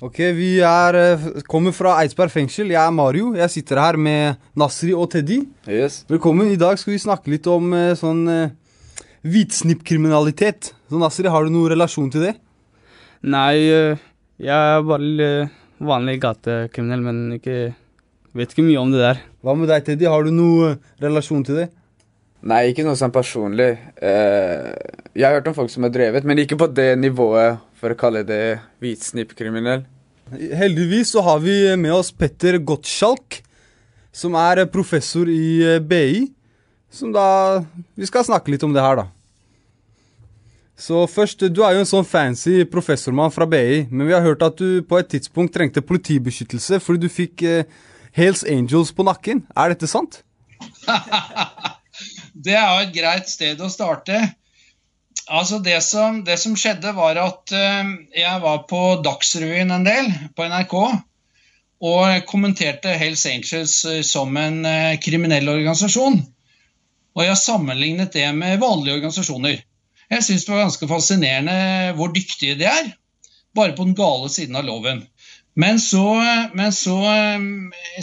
[0.00, 2.70] Ok, vi er, eh, kommer fra Eidsberg fengsel.
[2.72, 3.34] Jeg er Mario.
[3.36, 5.42] Jeg sitter her med Nasri og Teddy.
[5.68, 6.06] Yes.
[6.08, 6.48] Velkommen.
[6.48, 8.54] I dag skal vi snakke litt om eh, sånn eh,
[9.28, 10.72] hvitsnippkriminalitet.
[10.88, 12.32] Så Nasri, har du noen relasjon til det?
[13.28, 13.60] Nei,
[14.40, 17.58] jeg er bare vanlig gatekriminell, men ikke
[18.32, 19.20] vet ikke mye om det der.
[19.44, 20.08] Hva med deg, Teddy?
[20.08, 21.68] Har du noen relasjon til det?
[22.40, 23.74] Nei, ikke noe sånn personlig.
[24.00, 24.72] Eh,
[25.12, 27.98] jeg har hørt om folk som har drevet, men ikke på det nivået, for å
[27.98, 29.86] kalle det hvitsnippkriminell.
[30.30, 33.40] Heldigvis så har vi med oss Petter Gottschalk,
[34.12, 36.28] som er professor i eh, BI.
[36.90, 37.62] Som da
[37.94, 39.06] Vi skal snakke litt om det her, da.
[40.80, 44.42] Så først, du er jo en sånn fancy professormann fra BI, men vi har hørt
[44.42, 47.68] at du på et tidspunkt trengte politibeskyttelse fordi du fikk eh,
[48.16, 49.44] Hells Angels på nakken.
[49.54, 50.22] Er dette sant?
[52.32, 54.16] Det er jo et greit sted å starte.
[55.30, 60.10] Altså det som, det som skjedde, var at eh, jeg var på Dagsrevyen en del
[60.34, 60.74] på NRK.
[61.80, 66.18] Og kommenterte Hells Angels eh, som en eh, kriminell organisasjon.
[67.14, 69.62] Og jeg sammenlignet det med vanlige organisasjoner.
[70.10, 72.90] Jeg syns det var ganske fascinerende hvor dyktige de er.
[73.54, 75.04] Bare på den gale siden av loven.
[75.54, 76.02] Men så,
[76.54, 76.96] men så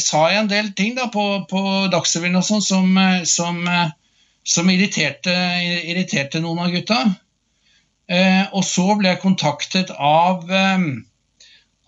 [0.04, 1.62] sa jeg en del ting da på, på
[1.92, 3.64] Dagsrevyen og sånn som, som,
[4.48, 5.34] som irriterte,
[5.84, 7.02] irriterte noen av gutta.
[8.08, 10.86] Eh, og så ble jeg kontaktet av, eh,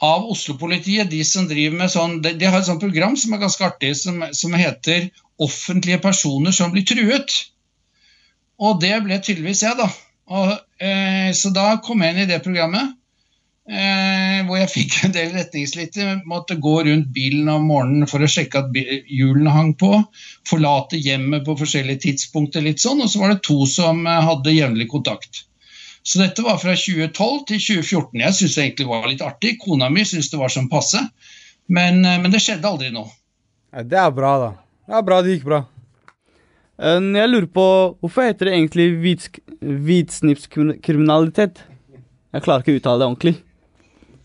[0.04, 3.66] av Oslo-politiet, de som driver med sånn De, har et sånt program som er ganske
[3.66, 7.46] artig, som, som heter 'Offentlige personer som blir truet'.
[8.60, 9.88] Og det ble tydeligvis jeg, da.
[10.28, 12.99] Og, eh, så da kom jeg inn i det programmet.
[13.70, 16.24] Eh, hvor jeg fikk en del retningslinjer.
[16.30, 19.92] Måtte gå rundt bilen om morgenen for å sjekke at hjulene hang på.
[20.50, 23.04] Forlate hjemmet på forskjellige tidspunkter, litt sånn.
[23.06, 25.44] Og så var det to som eh, hadde jevnlig kontakt.
[26.02, 28.24] Så dette var fra 2012 til 2014.
[28.24, 29.60] Jeg syns det egentlig var litt artig.
[29.62, 31.04] Kona mi syntes det var sånn passe.
[31.70, 33.12] Men, eh, men det skjedde aldri noe.
[33.76, 34.50] Ja, det er bra, da.
[34.90, 35.60] Det er bra det gikk bra.
[36.82, 37.68] Eh, Jeg lurer på
[38.02, 38.88] hvorfor heter det egentlig
[39.62, 41.62] hvitsnipskriminalitet?
[42.34, 43.36] Jeg klarer ikke å uttale det ordentlig.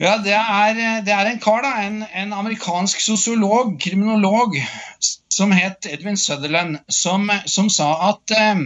[0.02, 4.56] Ja, det er, det er en kar, da, en, en amerikansk sosiolog, kriminolog,
[5.30, 8.64] som het Edwin Sutherland, som, som sa at eh,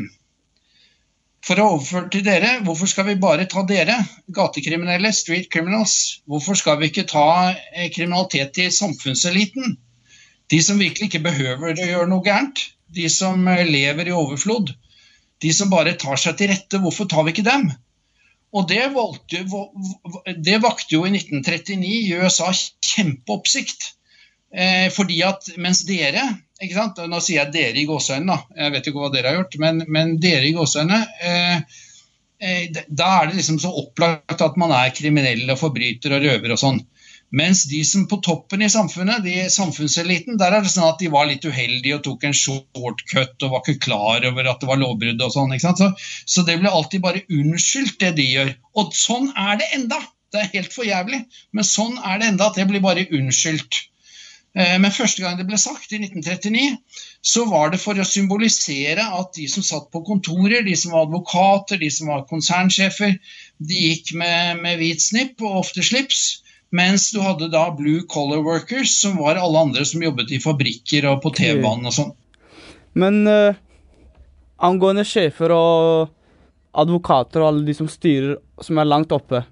[1.45, 3.99] for å overføre til dere, hvorfor skal vi bare ta dere,
[4.37, 6.23] gatekriminelle, street criminals?
[6.29, 9.77] Hvorfor skal vi ikke ta eh, kriminalitet i samfunnseliten?
[10.49, 12.65] De som virkelig ikke behøver å gjøre noe gærent.
[12.89, 14.73] De som eh, lever i overflod.
[15.45, 16.81] De som bare tar seg til rette.
[16.83, 17.69] Hvorfor tar vi ikke dem?
[18.57, 19.43] Og det, valgte,
[20.41, 23.91] det vakte jo i 1939 i USA kjempeoppsikt.
[24.49, 26.23] Eh, fordi at mens dere
[26.59, 27.03] ikke sant?
[27.07, 28.39] Nå sier jeg dere i gåseøynene.
[28.57, 29.59] Jeg vet ikke hva dere har gjort.
[29.63, 31.83] Men, men dere i gåseøynene eh,
[32.41, 36.57] eh, Da er det liksom så opplagt at man er kriminell og forbryter og røver
[36.57, 36.81] og sånn.
[37.31, 41.11] Mens de som på toppen i samfunnet, de samfunnseliten, der er det sånn at de
[41.13, 44.81] var litt uheldige og tok en shortcut og var ikke klar over at det var
[44.81, 45.53] lovbrudd og sånn.
[45.61, 45.91] Så,
[46.25, 48.55] så det ble alltid bare unnskyldt, det de gjør.
[48.81, 50.01] Og sånn er det enda!
[50.29, 51.23] Det er helt for jævlig,
[51.57, 53.79] men sånn er det enda at det blir bare unnskyldt.
[54.59, 56.77] Eh, Men første gang det ble sagt, i 1939,
[57.33, 61.07] så var det for å symbolisere at de som satt på kontorer, de som var
[61.07, 63.17] advokater, de som var konsernsjefer,
[63.59, 66.43] de gikk med, med hvit snipp og ofte slips.
[66.75, 71.07] Mens du hadde da blue collar workers, som var alle andre som jobbet i fabrikker
[71.09, 72.11] og på T-banen og sånn.
[72.99, 73.57] Men uh,
[74.61, 76.11] angående sjefer og
[76.79, 79.45] advokater og alle de som styrer, som er langt oppe,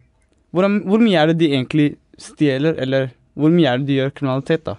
[0.53, 4.13] hvor, hvor mye er det de egentlig stjeler, eller hvor mye er det de gjør
[4.17, 4.77] kriminalitet, da?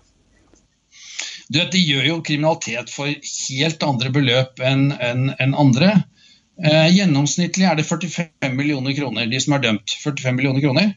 [1.48, 5.94] Du vet, De gjør jo kriminalitet for helt andre beløp enn en, en andre.
[6.58, 9.94] Eh, gjennomsnittlig er det 45 millioner kroner, de som er dømt.
[10.04, 10.92] 45 millioner kroner.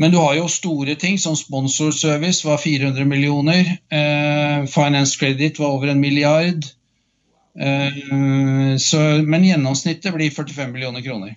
[0.00, 3.66] Men du har jo store ting, som sponsorservice var 400 millioner.
[3.92, 6.64] Eh, finance credit var over en milliard.
[7.60, 11.36] Eh, så, men gjennomsnittet blir 45 millioner kroner.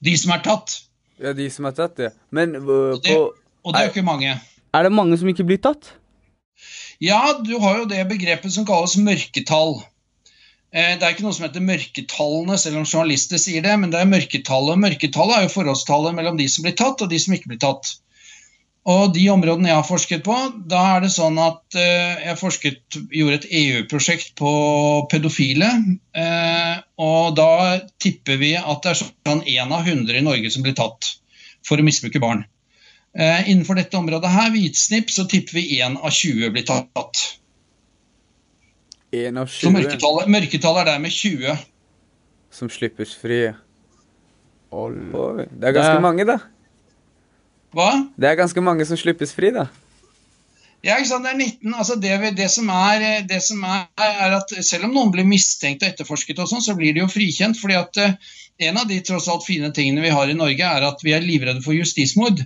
[0.00, 0.78] De som er tatt.
[1.20, 2.08] Ja, de som er tatt ja.
[2.32, 4.38] Men uh, Og det, og det er jo ikke mange.
[4.72, 5.92] Er det mange som ikke blir tatt?
[7.00, 9.82] Ja, du har jo det begrepet som kalles mørketall.
[10.70, 13.98] Eh, Det er ikke noe som heter mørketallene, selv om journalister sier det, men det
[14.00, 14.76] er mørketallet.
[14.76, 17.62] Og Mørketallet er jo forholdstallet mellom de som blir tatt, og de som ikke blir
[17.62, 17.96] tatt.
[18.90, 20.36] Og de områdene jeg har forsket på,
[20.70, 24.52] da er det sånn at eh, jeg forsket, gjorde et EU-prosjekt på
[25.10, 25.68] pedofile.
[26.16, 27.50] eh, og da
[28.00, 31.16] tipper vi at det er sånn én av 100 i Norge som blir tatt
[31.66, 32.46] for å misbruke barn.
[33.18, 37.39] Innenfor dette området her, hvitsnipp, så tipper vi én av 20 blir tatt.
[39.12, 41.58] En av Så mørketallet, mørketallet er der med 20.
[42.50, 43.42] som slippes fri.
[44.70, 44.90] Oi,
[45.50, 46.38] det er ganske Det mange, da.
[47.74, 47.90] Hva?
[48.18, 49.66] Det er ganske mange som slippes fri, da.
[50.80, 51.74] Ja, ikke sant, det er 19.
[51.74, 55.82] Altså det, det, som er, det som er, er at selv om noen blir mistenkt
[55.84, 57.58] og etterforsket, og sånn, så blir de jo frikjent.
[57.60, 58.14] fordi at eh,
[58.60, 61.24] En av de tross alt fine tingene vi har i Norge, er at vi er
[61.24, 62.42] livredde for justismord.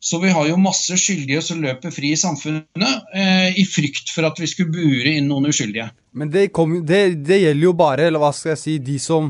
[0.00, 4.24] Så vi har jo masse skyldige som løper fri i samfunnet eh, i frykt for
[4.30, 5.90] at vi skulle bure inn noen uskyldige.
[6.16, 9.28] Men det, kom, det, det gjelder jo bare, eller hva skal jeg si, de som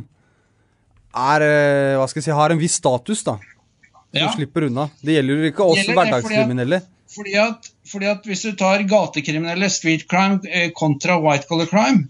[1.11, 3.35] er eh, Hva skal jeg si, har en viss status, da.
[3.41, 4.31] Som Ja.
[4.35, 4.89] slipper unna.
[5.03, 6.81] Det gjelder jo ikke oss hverdagskriminelle.
[7.11, 12.07] Fordi at, fordi at Hvis du tar gatekriminelle, street crime, eh, kontra white collar crime,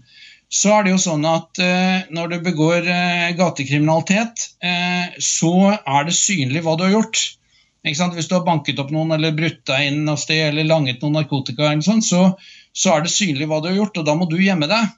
[0.51, 6.05] så er det jo sånn at eh, når du begår eh, gatekriminalitet, eh, så er
[6.09, 7.21] det synlig hva du har gjort.
[7.81, 11.17] Hvis du har banket opp noen eller brutt deg inn av sted eller langet noen
[11.17, 12.27] narkotika, eller sånt, så,
[12.73, 14.91] så er det synlig hva du har gjort, og da må du gjemme deg.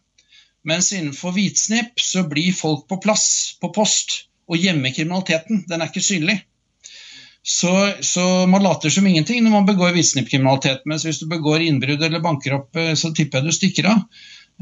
[0.68, 3.28] Mens innenfor hvitsnipp så blir folk på plass,
[3.60, 5.64] på post, og gjemmer kriminaliteten.
[5.70, 6.42] Den er ikke synlig.
[7.44, 10.86] Så, så man later som ingenting når man begår hvitsnippkriminalitet.
[10.88, 14.06] Mens hvis du begår innbrudd eller banker opp, eh, så tipper jeg du stikker av.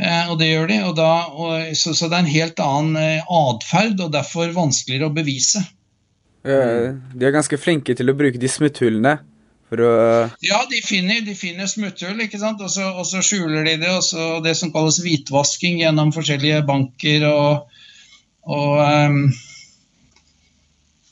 [0.02, 0.80] Eh, og det gjør de.
[0.90, 5.12] Og da, og, så, så det er en helt annen eh, atferd, og derfor vanskeligere
[5.12, 5.62] å bevise.
[6.42, 9.20] Eh, De er ganske flinke til å bruke de smutthullene
[9.72, 9.92] for å
[10.44, 12.64] Ja, de finner, de finner smutthull, ikke sant?
[12.66, 13.94] Og, så, og så skjuler de det.
[13.94, 17.80] Og så det som kalles hvitvasking gjennom forskjellige banker og,
[18.50, 19.24] og um,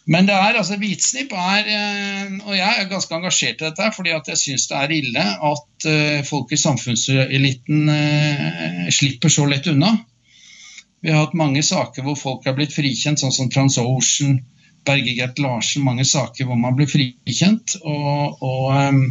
[0.09, 4.15] Men det er altså hvitsnipp er eh, Og jeg er ganske engasjert i dette fordi
[4.15, 9.69] at jeg syns det er ille at eh, folk i samfunnseliten eh, slipper så lett
[9.69, 9.93] unna.
[11.05, 14.41] Vi har hatt mange saker hvor folk er blitt frikjent, sånn som TransOcean,
[14.89, 17.77] Berge Gert Larsen, mange saker hvor man blir frikjent.
[17.85, 19.03] Og, og, ehm,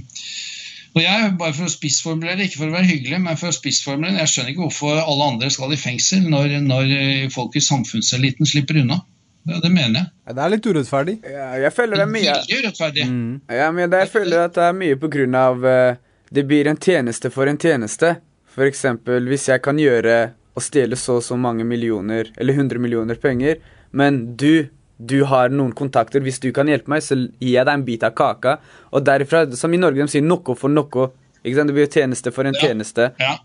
[0.97, 4.19] og jeg, bare for å spissformulere, ikke for å være hyggelig, men for å spissformulere,
[4.25, 6.91] jeg skjønner ikke hvorfor alle andre skal i fengsel når, når
[7.35, 8.99] folk i samfunnseliten slipper unna.
[9.49, 10.09] Ja, det mener jeg.
[10.27, 11.15] Ja, Det er litt urettferdig.
[11.25, 13.05] ja, Jeg føler det er mye urettferdig.
[13.61, 15.95] Ja, men jeg føler at det er mye på grunn av uh,
[16.29, 18.17] Det blir en tjeneste for en tjeneste.
[18.53, 20.19] For eksempel hvis jeg kan gjøre
[20.59, 23.61] og stjele så og så mange millioner, eller 100 millioner penger,
[23.95, 24.67] men du
[24.99, 26.21] du har noen kontakter.
[26.21, 28.57] Hvis du kan hjelpe meg, så gir jeg deg en bit av kaka.
[28.93, 31.11] Og derifra, som i Norge, de sier noe for noe.
[31.45, 31.71] Ikke sant?
[31.71, 32.61] Det blir jo tjeneste for en Ja.
[32.67, 33.13] tjeneste.
[33.21, 33.37] Ja.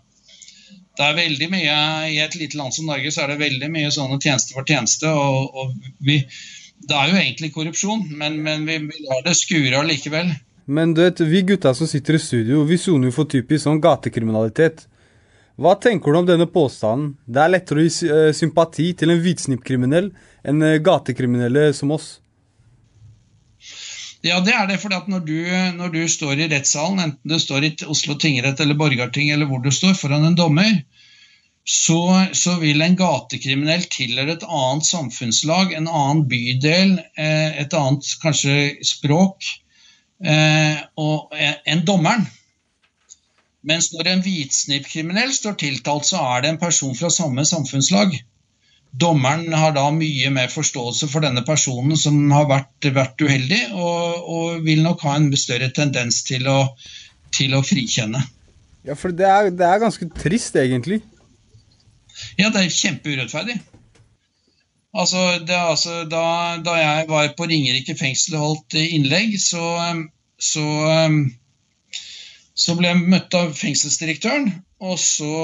[0.96, 1.76] Det er veldig mye,
[2.10, 5.06] I et lite land som Norge så er det veldig mye sånne tjeneste for tjeneste.
[5.10, 6.20] og, og vi,
[6.86, 10.34] Det er jo egentlig korrupsjon, men, men vi, vi lar det skure allikevel.
[10.66, 13.80] Men du vet, vi gutta som sitter i studio, vi soner jo for typisk sånn
[13.80, 14.86] gatekriminalitet.
[15.54, 17.14] Hva tenker du om denne påstanden?
[17.30, 20.10] Det er lettere å gi eh, sympati til en hvitsnippkriminell
[20.42, 22.16] enn eh, gatekriminelle som oss.
[24.24, 24.80] Ja, det er det.
[24.82, 25.22] For når
[25.76, 29.62] når du står i rettssalen, enten du står i Oslo tingrett eller Borgarting eller hvor
[29.62, 30.80] du står, foran en dommer,
[31.64, 38.10] så, så vil en gatekriminell tilhøre et annet samfunnslag, en annen bydel, eh, et annet
[38.24, 39.46] kanskje språk
[40.24, 42.26] eh, enn dommeren.
[43.64, 48.18] Mens når en hvitsnippkriminell står tiltalt, så er det en person fra samme samfunnslag.
[48.94, 54.28] Dommeren har da mye mer forståelse for denne personen som har vært, vært uheldig, og,
[54.36, 56.58] og vil nok ha en større tendens til å,
[57.34, 58.20] til å frikjenne.
[58.84, 61.00] Ja, for det er, det er ganske trist, egentlig.
[62.38, 63.56] Ja, det er kjempeurettferdig.
[64.94, 66.26] Altså, det, altså da,
[66.62, 69.64] da jeg var på Ringerike fengsel og holdt innlegg, så,
[70.38, 70.66] så,
[72.54, 74.50] så ble jeg møtt av fengselsdirektøren,
[74.84, 75.34] og så,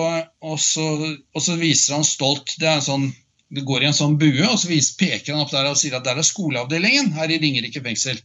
[0.46, 0.86] og så,
[1.34, 3.10] og så viser han stolt Det er en sånn
[3.50, 5.96] det går i en sånn bue, og så viser, peker han opp der og sier
[5.98, 8.20] at der er skoleavdelingen her i Ringerike fengsel.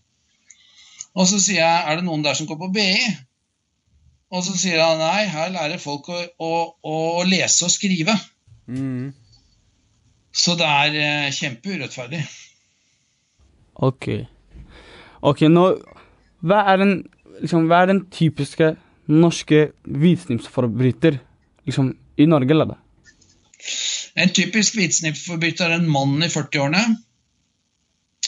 [1.17, 3.07] Og så sier jeg er det noen der som går på BI?
[4.35, 6.51] Og så sier han nei, her lærer folk å, å,
[6.85, 8.13] å lese og skrive.
[10.35, 12.21] Så det er eh, kjempeurettferdig.
[13.87, 14.09] Ok.
[15.25, 15.67] Ok, nå
[16.45, 16.97] Hva er den,
[17.41, 18.73] liksom, hva er den typiske
[19.11, 21.19] norske hvitsnipsforbryter
[21.67, 22.73] liksom, i Norge, eller?
[22.73, 22.81] det?
[24.15, 26.85] En typisk hvitsnippforbryter er en mann i 40-årene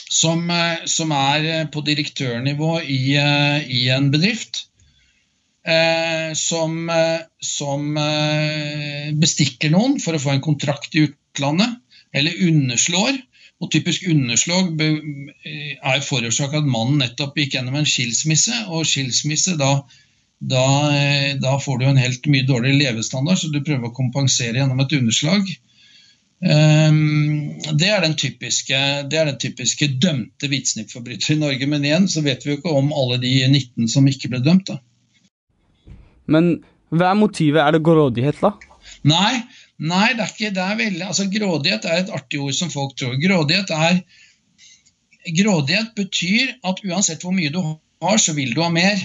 [0.08, 4.64] som, eh, som er eh, på direktørnivå i, eh, i en bedrift.
[6.38, 6.88] som,
[7.44, 7.96] som
[9.20, 11.74] bestikker noen for å få en kontrakt i utlandet,
[12.16, 13.18] eller underslår.
[13.58, 19.72] Og typisk underslag er forårsaka at mannen nettopp gikk gjennom en skilsmisse, og skilsmisse da,
[20.38, 24.60] da, eh, da får du en helt mye dårligere levestandard, så du prøver å kompensere
[24.60, 25.50] gjennom et underslag.
[26.38, 28.78] Ehm, det, er den typiske,
[29.10, 32.74] det er den typiske dømte hvitsnippforbryter i Norge, men igjen så vet vi jo ikke
[32.78, 34.70] om alle de 19 som ikke ble dømt.
[34.70, 34.78] da.
[36.30, 36.60] Men
[36.94, 37.62] hva er motivet?
[37.64, 38.54] Er det grådighet, da?
[39.08, 39.40] Nei,
[39.78, 42.96] nei det er ikke det er veldig, altså Grådighet er et artig ord som folk
[42.98, 43.18] tror.
[43.22, 44.00] Grådighet er
[45.36, 49.00] Grådighet betyr at uansett hvor mye du har, så vil du ha mer.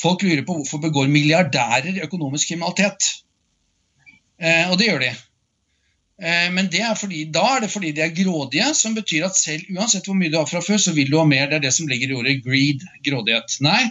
[0.00, 3.10] Folk lurer på hvorfor begår milliardærer økonomisk kriminalitet.
[4.40, 5.12] Eh, og det gjør de.
[6.22, 9.70] Eh, men er fordi, da er det fordi de er grådige, som betyr at selv
[9.74, 11.46] uansett hvor mye du har fra før, så vil du ha mer.
[11.50, 13.58] Det er det som ligger i ordet greed, grådighet.
[13.66, 13.82] Nei,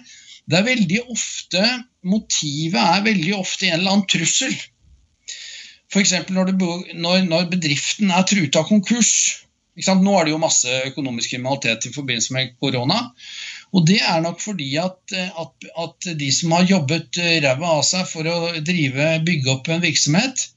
[0.49, 1.63] det er veldig ofte
[2.03, 4.51] Motivet er veldig ofte en eller annen trussel.
[5.93, 6.13] F.eks.
[6.33, 6.53] Når,
[6.97, 9.13] når, når bedriften er truet av konkurs.
[9.77, 12.99] Nå er det jo masse økonomisk kriminalitet i forbindelse med korona.
[13.73, 17.77] Og det er nok fordi at, eh, at, at de som har jobbet eh, ræva
[17.79, 20.49] av seg for å drive, bygge opp en virksomhet,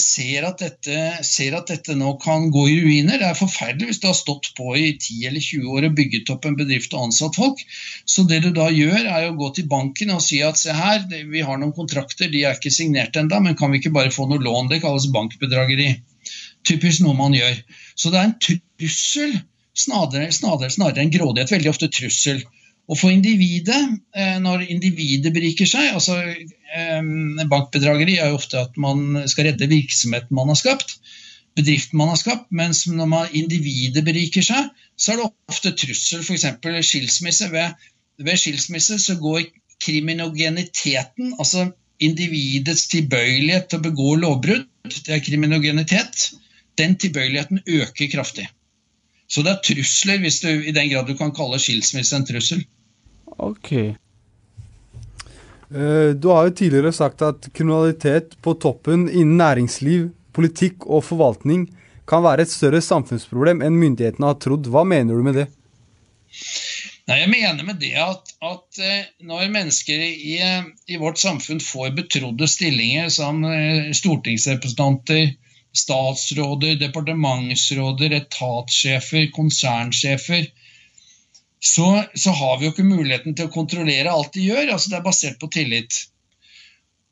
[0.00, 3.20] ser, at dette, ser at dette nå kan gå i ruiner.
[3.20, 6.32] Det er forferdelig hvis du har stått på i 10 eller 20 år og bygget
[6.34, 7.62] opp en bedrift og ansatt folk.
[8.04, 11.06] Så det du da gjør, er å gå til banken og si at se her,
[11.08, 14.26] vi har noen kontrakter, de er ikke signert ennå, men kan vi ikke bare få
[14.30, 14.72] noe lån?
[14.72, 15.92] Det kalles bankbedrageri.
[16.66, 17.58] Typisk noe man gjør.
[17.94, 19.38] Så det er en trussel
[19.74, 21.52] snarere, snarere, snarere enn grådighet.
[21.54, 22.42] Veldig ofte trussel.
[22.84, 23.80] Og for individet,
[24.16, 27.06] eh, når individet beriker seg altså eh,
[27.48, 30.98] Bankbedrageri er jo ofte at man skal redde virksomheten man har skapt,
[31.56, 36.24] bedriften man har skapt, mens når man individet beriker seg, så er det ofte trussel,
[36.26, 36.46] f.eks.
[36.90, 37.48] skilsmisse.
[37.54, 37.86] Ved,
[38.26, 39.46] ved skilsmisse så går
[39.84, 41.70] kriminogeniteten, altså
[42.02, 46.32] individets tilbøyelighet til å begå lovbrudd, det er kriminogenitet,
[46.78, 48.48] den tilbøyeligheten øker kraftig.
[49.28, 52.64] Så det er trusler, hvis du, i den grad du kan kalle skilsmisse en trussel.
[53.40, 53.72] Ok.
[55.74, 61.68] Eh, Du har jo tidligere sagt at kriminalitet på toppen innen næringsliv, politikk og forvaltning
[62.10, 64.68] kan være et større samfunnsproblem enn myndighetene har trodd.
[64.68, 65.46] Hva mener du med det?
[67.08, 71.60] Nei, Jeg mener med det at, at eh, når mennesker i, eh, i vårt samfunn
[71.64, 73.40] får betrodde stillinger som
[73.94, 75.34] stortingsrepresentanter,
[75.74, 80.48] statsråder, departementsråder, etatssjefer, konsernsjefer,
[81.64, 84.74] så, så har vi jo ikke muligheten til å kontrollere alt de gjør.
[84.74, 86.02] altså Det er basert på tillit.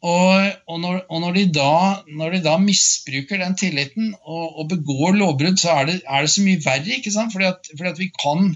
[0.03, 1.75] Og, og, når, og når, de da,
[2.11, 6.33] når de da misbruker den tilliten og, og begår lovbrudd, så er det, er det
[6.35, 6.99] så mye verre.
[6.99, 7.33] ikke sant?
[7.35, 8.53] Fordi at, fordi at vi kan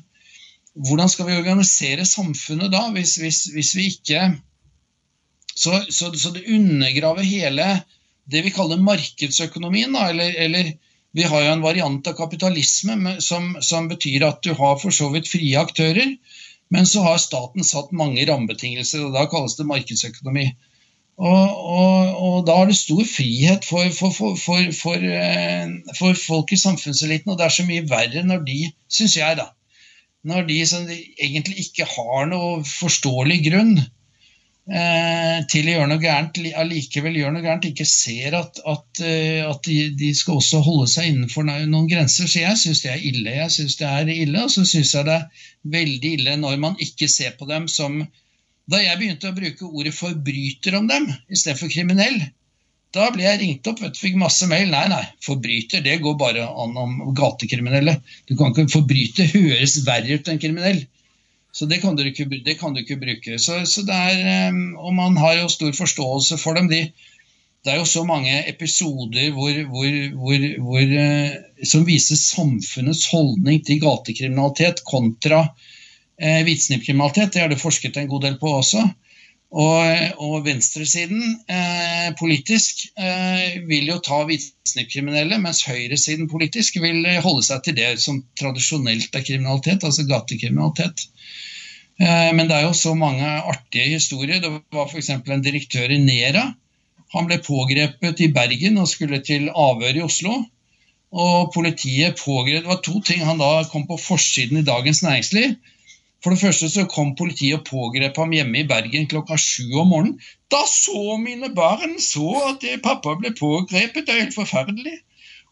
[0.77, 4.27] Hvordan skal vi organisere samfunnet da, hvis, hvis, hvis vi ikke
[5.57, 7.65] så, så, så det undergraver hele
[8.31, 9.95] det vi kaller markedsøkonomien.
[9.97, 10.73] Da, eller, eller
[11.17, 15.09] vi har jo en variant av kapitalisme som, som betyr at du har for så
[15.15, 16.17] vidt frie aktører,
[16.75, 20.49] men så har staten satt mange rammebetingelser, og da kalles det markedsøkonomi.
[21.17, 26.59] Og, og, og da er det stor frihet for, for, for, eh, for folk i
[26.61, 28.59] samfunnseliten, og det er så mye verre når de,
[28.93, 29.47] syns jeg, da,
[30.27, 33.77] når de som egentlig ikke har noe forståelig grunn
[34.67, 39.45] til å gjøre noe gærent, li- allikevel gjør noe gærent, ikke ser at, at, eh,
[39.47, 42.27] at de, de skal også holde seg innenfor noen grenser.
[42.27, 43.35] Så jeg syns det er ille.
[43.37, 45.45] Jeg synes det er ille, Og så syns jeg det er
[45.77, 48.01] veldig ille når man ikke ser på dem som
[48.67, 52.17] Da jeg begynte å bruke ordet forbryter om dem istedenfor kriminell,
[52.97, 54.71] da ble jeg ringt opp, vet du, fikk masse mail.
[54.73, 57.95] Nei, nei, forbryter, det går bare an om gatekriminelle.
[58.27, 60.81] Du kan ikke Forbryter høres verre ut enn kriminell.
[61.57, 62.27] Så det kan du ikke,
[62.61, 63.39] kan du ikke bruke.
[63.41, 66.69] Så, så er, og man har jo stor forståelse for dem.
[66.69, 66.83] De,
[67.65, 73.65] det er jo så mange episoder hvor, hvor, hvor, hvor, eh, som viser samfunnets holdning
[73.65, 75.41] til gatekriminalitet kontra
[76.21, 77.33] eh, hvitsnippkriminalitet.
[77.33, 78.85] Det har det forsket en god del på også.
[79.55, 87.21] Og, og venstresiden eh, politisk eh, vil jo ta hvitsnippkriminelle, mens høyresiden politisk vil eh,
[87.23, 91.07] holde seg til det som tradisjonelt er kriminalitet, altså gatekriminalitet.
[92.03, 94.43] Eh, men det er jo så mange artige historier.
[94.43, 95.15] Det var f.eks.
[95.15, 96.49] en direktør i Nera.
[97.15, 100.43] Han ble pågrepet i Bergen og skulle til avhør i Oslo.
[101.17, 105.55] Og politiet pågrep Det var to ting han da kom på forsiden i Dagens Næringsliv.
[106.27, 109.93] For det første så kom politiet og pågrep ham hjemme i Bergen klokka sju om
[109.93, 110.17] morgenen.
[110.51, 114.97] Da så mine barn så at pappa ble pågrepet, det er helt forferdelig.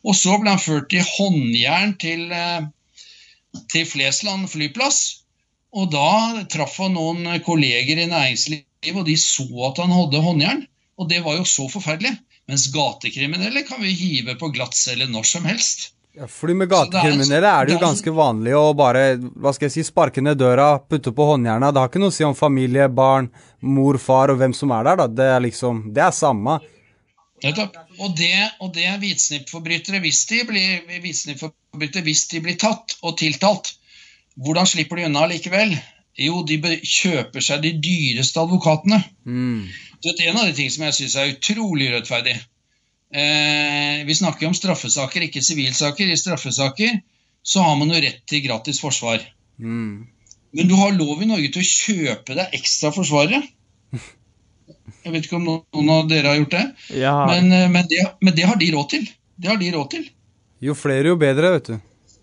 [0.03, 2.67] Og så ble han ført i håndjern til, eh,
[3.71, 4.99] til Flesland flyplass.
[5.79, 10.67] Og da traff han noen kolleger i næringslivet og de så at han hadde håndjern.
[10.99, 12.17] Og det var jo så forferdelig.
[12.51, 15.93] Mens gatekriminelle kan vi hive på glattcelle når som helst.
[16.15, 19.83] Ja, fordi med gatekriminelle er det jo ganske vanlig å bare hva skal jeg si,
[19.89, 21.73] sparke ned døra, putte på håndjerna.
[21.75, 23.27] Det har ikke noe å si om familie, barn,
[23.67, 25.01] mor, far og hvem som er der.
[25.03, 25.09] da.
[25.11, 26.61] Det er liksom, det er samme.
[27.43, 27.81] Nettopp.
[27.99, 28.31] Og det,
[28.63, 33.75] og det er hvitsnippforbrytere hvis de blir hvitsnippforbrytere hvis de blir tatt og tiltalt.
[34.39, 35.75] Hvordan slipper de unna likevel?
[36.15, 39.03] Jo, de kjøper seg de dyreste advokatene.
[39.99, 42.39] Så det er En av de tingene som jeg syns er utrolig urettferdig
[43.15, 46.09] Vi snakker om straffesaker, ikke sivilsaker.
[46.11, 46.97] I straffesaker
[47.47, 49.23] så har man jo rett til gratis forsvar.
[50.55, 53.43] Men du har lov i Norge til å kjøpe deg ekstra forsvarere.
[55.05, 56.65] Jeg vet ikke om noen av dere har gjort det.
[56.97, 57.15] Ja.
[57.29, 59.09] Men, eh, men, det, men det har de råd til.
[59.37, 60.07] Det har de råd til.
[60.65, 61.75] Jo flere, jo bedre, vet du.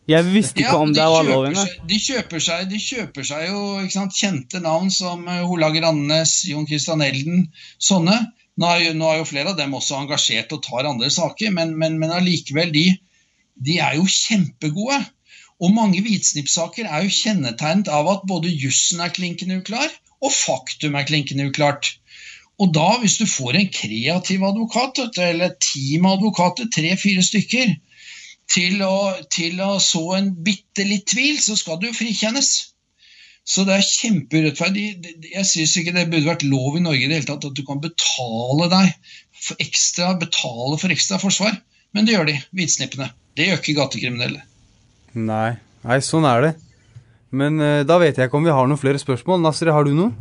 [0.09, 1.73] Jeg visste ikke om de det var lov engang.
[1.87, 6.33] De kjøper seg, de kjøper seg jo ikke sant, kjente navn som eh, Olaug Rannes,
[6.49, 7.45] Jon Christian Elden,
[7.77, 8.17] sånne.
[8.59, 11.53] Nå er, jo, nå er jo flere av dem også engasjert og tar andre saker,
[11.55, 12.85] men, men, allikevel, de,
[13.55, 14.99] de er jo kjempegode.
[15.61, 19.91] Og mange hvitsnippsaker er jo kjennetegnet av at både jussen er klinkende uklar,
[20.21, 21.93] og faktum er klinkende uklart.
[22.61, 27.71] Og da, hvis du får en kreativ advokat, eller et team av advokater, tre-fire stykker,
[28.51, 32.70] til å, til å så en bitte litt tvil, så skal du frikjennes.
[33.47, 34.85] Så det er kjempeurettferdig.
[35.31, 37.63] Jeg syns ikke det burde vært lov i Norge i det hele tatt at du
[37.67, 38.91] kan betale deg
[39.41, 41.57] for ekstra, betale for ekstra forsvar.
[41.95, 43.09] Men det gjør de, hvitsnippene.
[43.35, 44.43] Det gjør ikke gatekriminelle.
[45.17, 46.51] Nei, nei, sånn er det.
[47.35, 49.41] Men uh, da vet jeg ikke om vi har noen flere spørsmål.
[49.43, 50.13] Nasri, har du noen?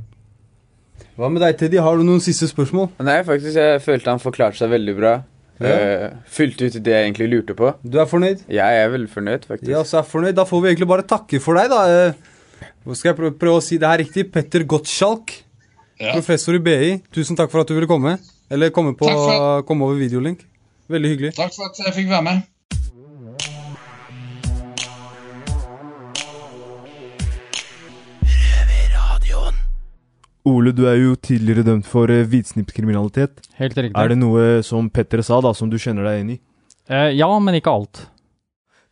[1.19, 1.79] Hva med deg, Teddy?
[1.83, 2.89] Har du noen siste spørsmål?
[3.05, 5.13] Nei, faktisk, jeg følte han forklarte seg veldig bra.
[5.61, 5.71] Ja.
[5.71, 7.75] Eh, fylte ut det jeg egentlig lurte på.
[7.85, 8.47] Du er fornøyd?
[8.49, 9.69] Jeg er veldig fornøyd, faktisk.
[9.69, 10.39] Ja, så er fornøyd.
[10.39, 11.83] Da får vi egentlig bare takke for deg, da.
[12.09, 12.39] Eh,
[12.87, 14.31] Nå skal jeg prøve, prøve å si det her riktig.
[14.33, 15.35] Petter Gottschalk,
[16.01, 16.13] Ja.
[16.15, 17.03] professor i BI.
[17.13, 18.19] Tusen takk for at du ville komme.
[18.51, 20.47] Eller komme, på, for- komme over videolink.
[20.91, 21.35] Veldig hyggelig.
[21.37, 22.43] Takk for at jeg fikk være med.
[30.49, 33.43] Ole, du er jo tidligere dømt for hvitsnippskriminalitet.
[33.61, 33.97] Helt riktig.
[34.01, 36.41] Er det noe som Petter sa, da, som du kjenner deg enig i?
[36.91, 38.07] Eh, ja, men ikke alt.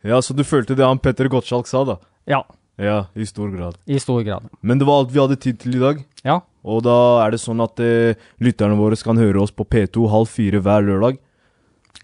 [0.05, 1.97] Ja, så du følte det han Petter Gottschalk sa, da?
[2.29, 2.43] Ja,
[2.79, 3.75] Ja, i stor grad.
[3.85, 4.45] i stor grad.
[4.61, 5.99] Men det var alt vi hadde tid til i dag.
[6.23, 6.39] Ja.
[6.63, 10.31] Og da er det sånn at eh, lytterne våre kan høre oss på P2 halv
[10.31, 11.19] fire hver lørdag.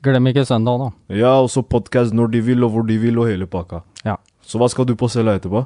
[0.04, 0.90] Glem ikke søndag, da.
[1.16, 3.82] Ja, og så podkast når de vil, og hvor de vil, og hele pakka.
[4.06, 4.18] Ja.
[4.46, 5.64] Så hva skal du på cella etterpå?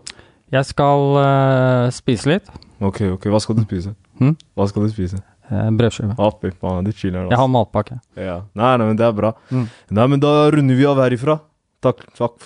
[0.54, 2.48] Jeg skal uh, spise litt.
[2.80, 3.92] Ok, ok, hva skal du spise?
[4.22, 4.38] Hm?
[4.58, 5.20] Hva skal du spise?
[5.50, 6.16] Eh, Brødskive.
[6.22, 8.00] Ah, fy faen, det chiller Jeg har matpakke.
[8.18, 8.44] Ja.
[8.58, 9.34] Nei, nei, men det er bra.
[9.50, 9.66] Mm.
[9.98, 11.40] Nei, men da runder vi av herifra.
[11.84, 12.38] Takk, takk,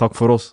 [0.00, 0.52] takk for oss.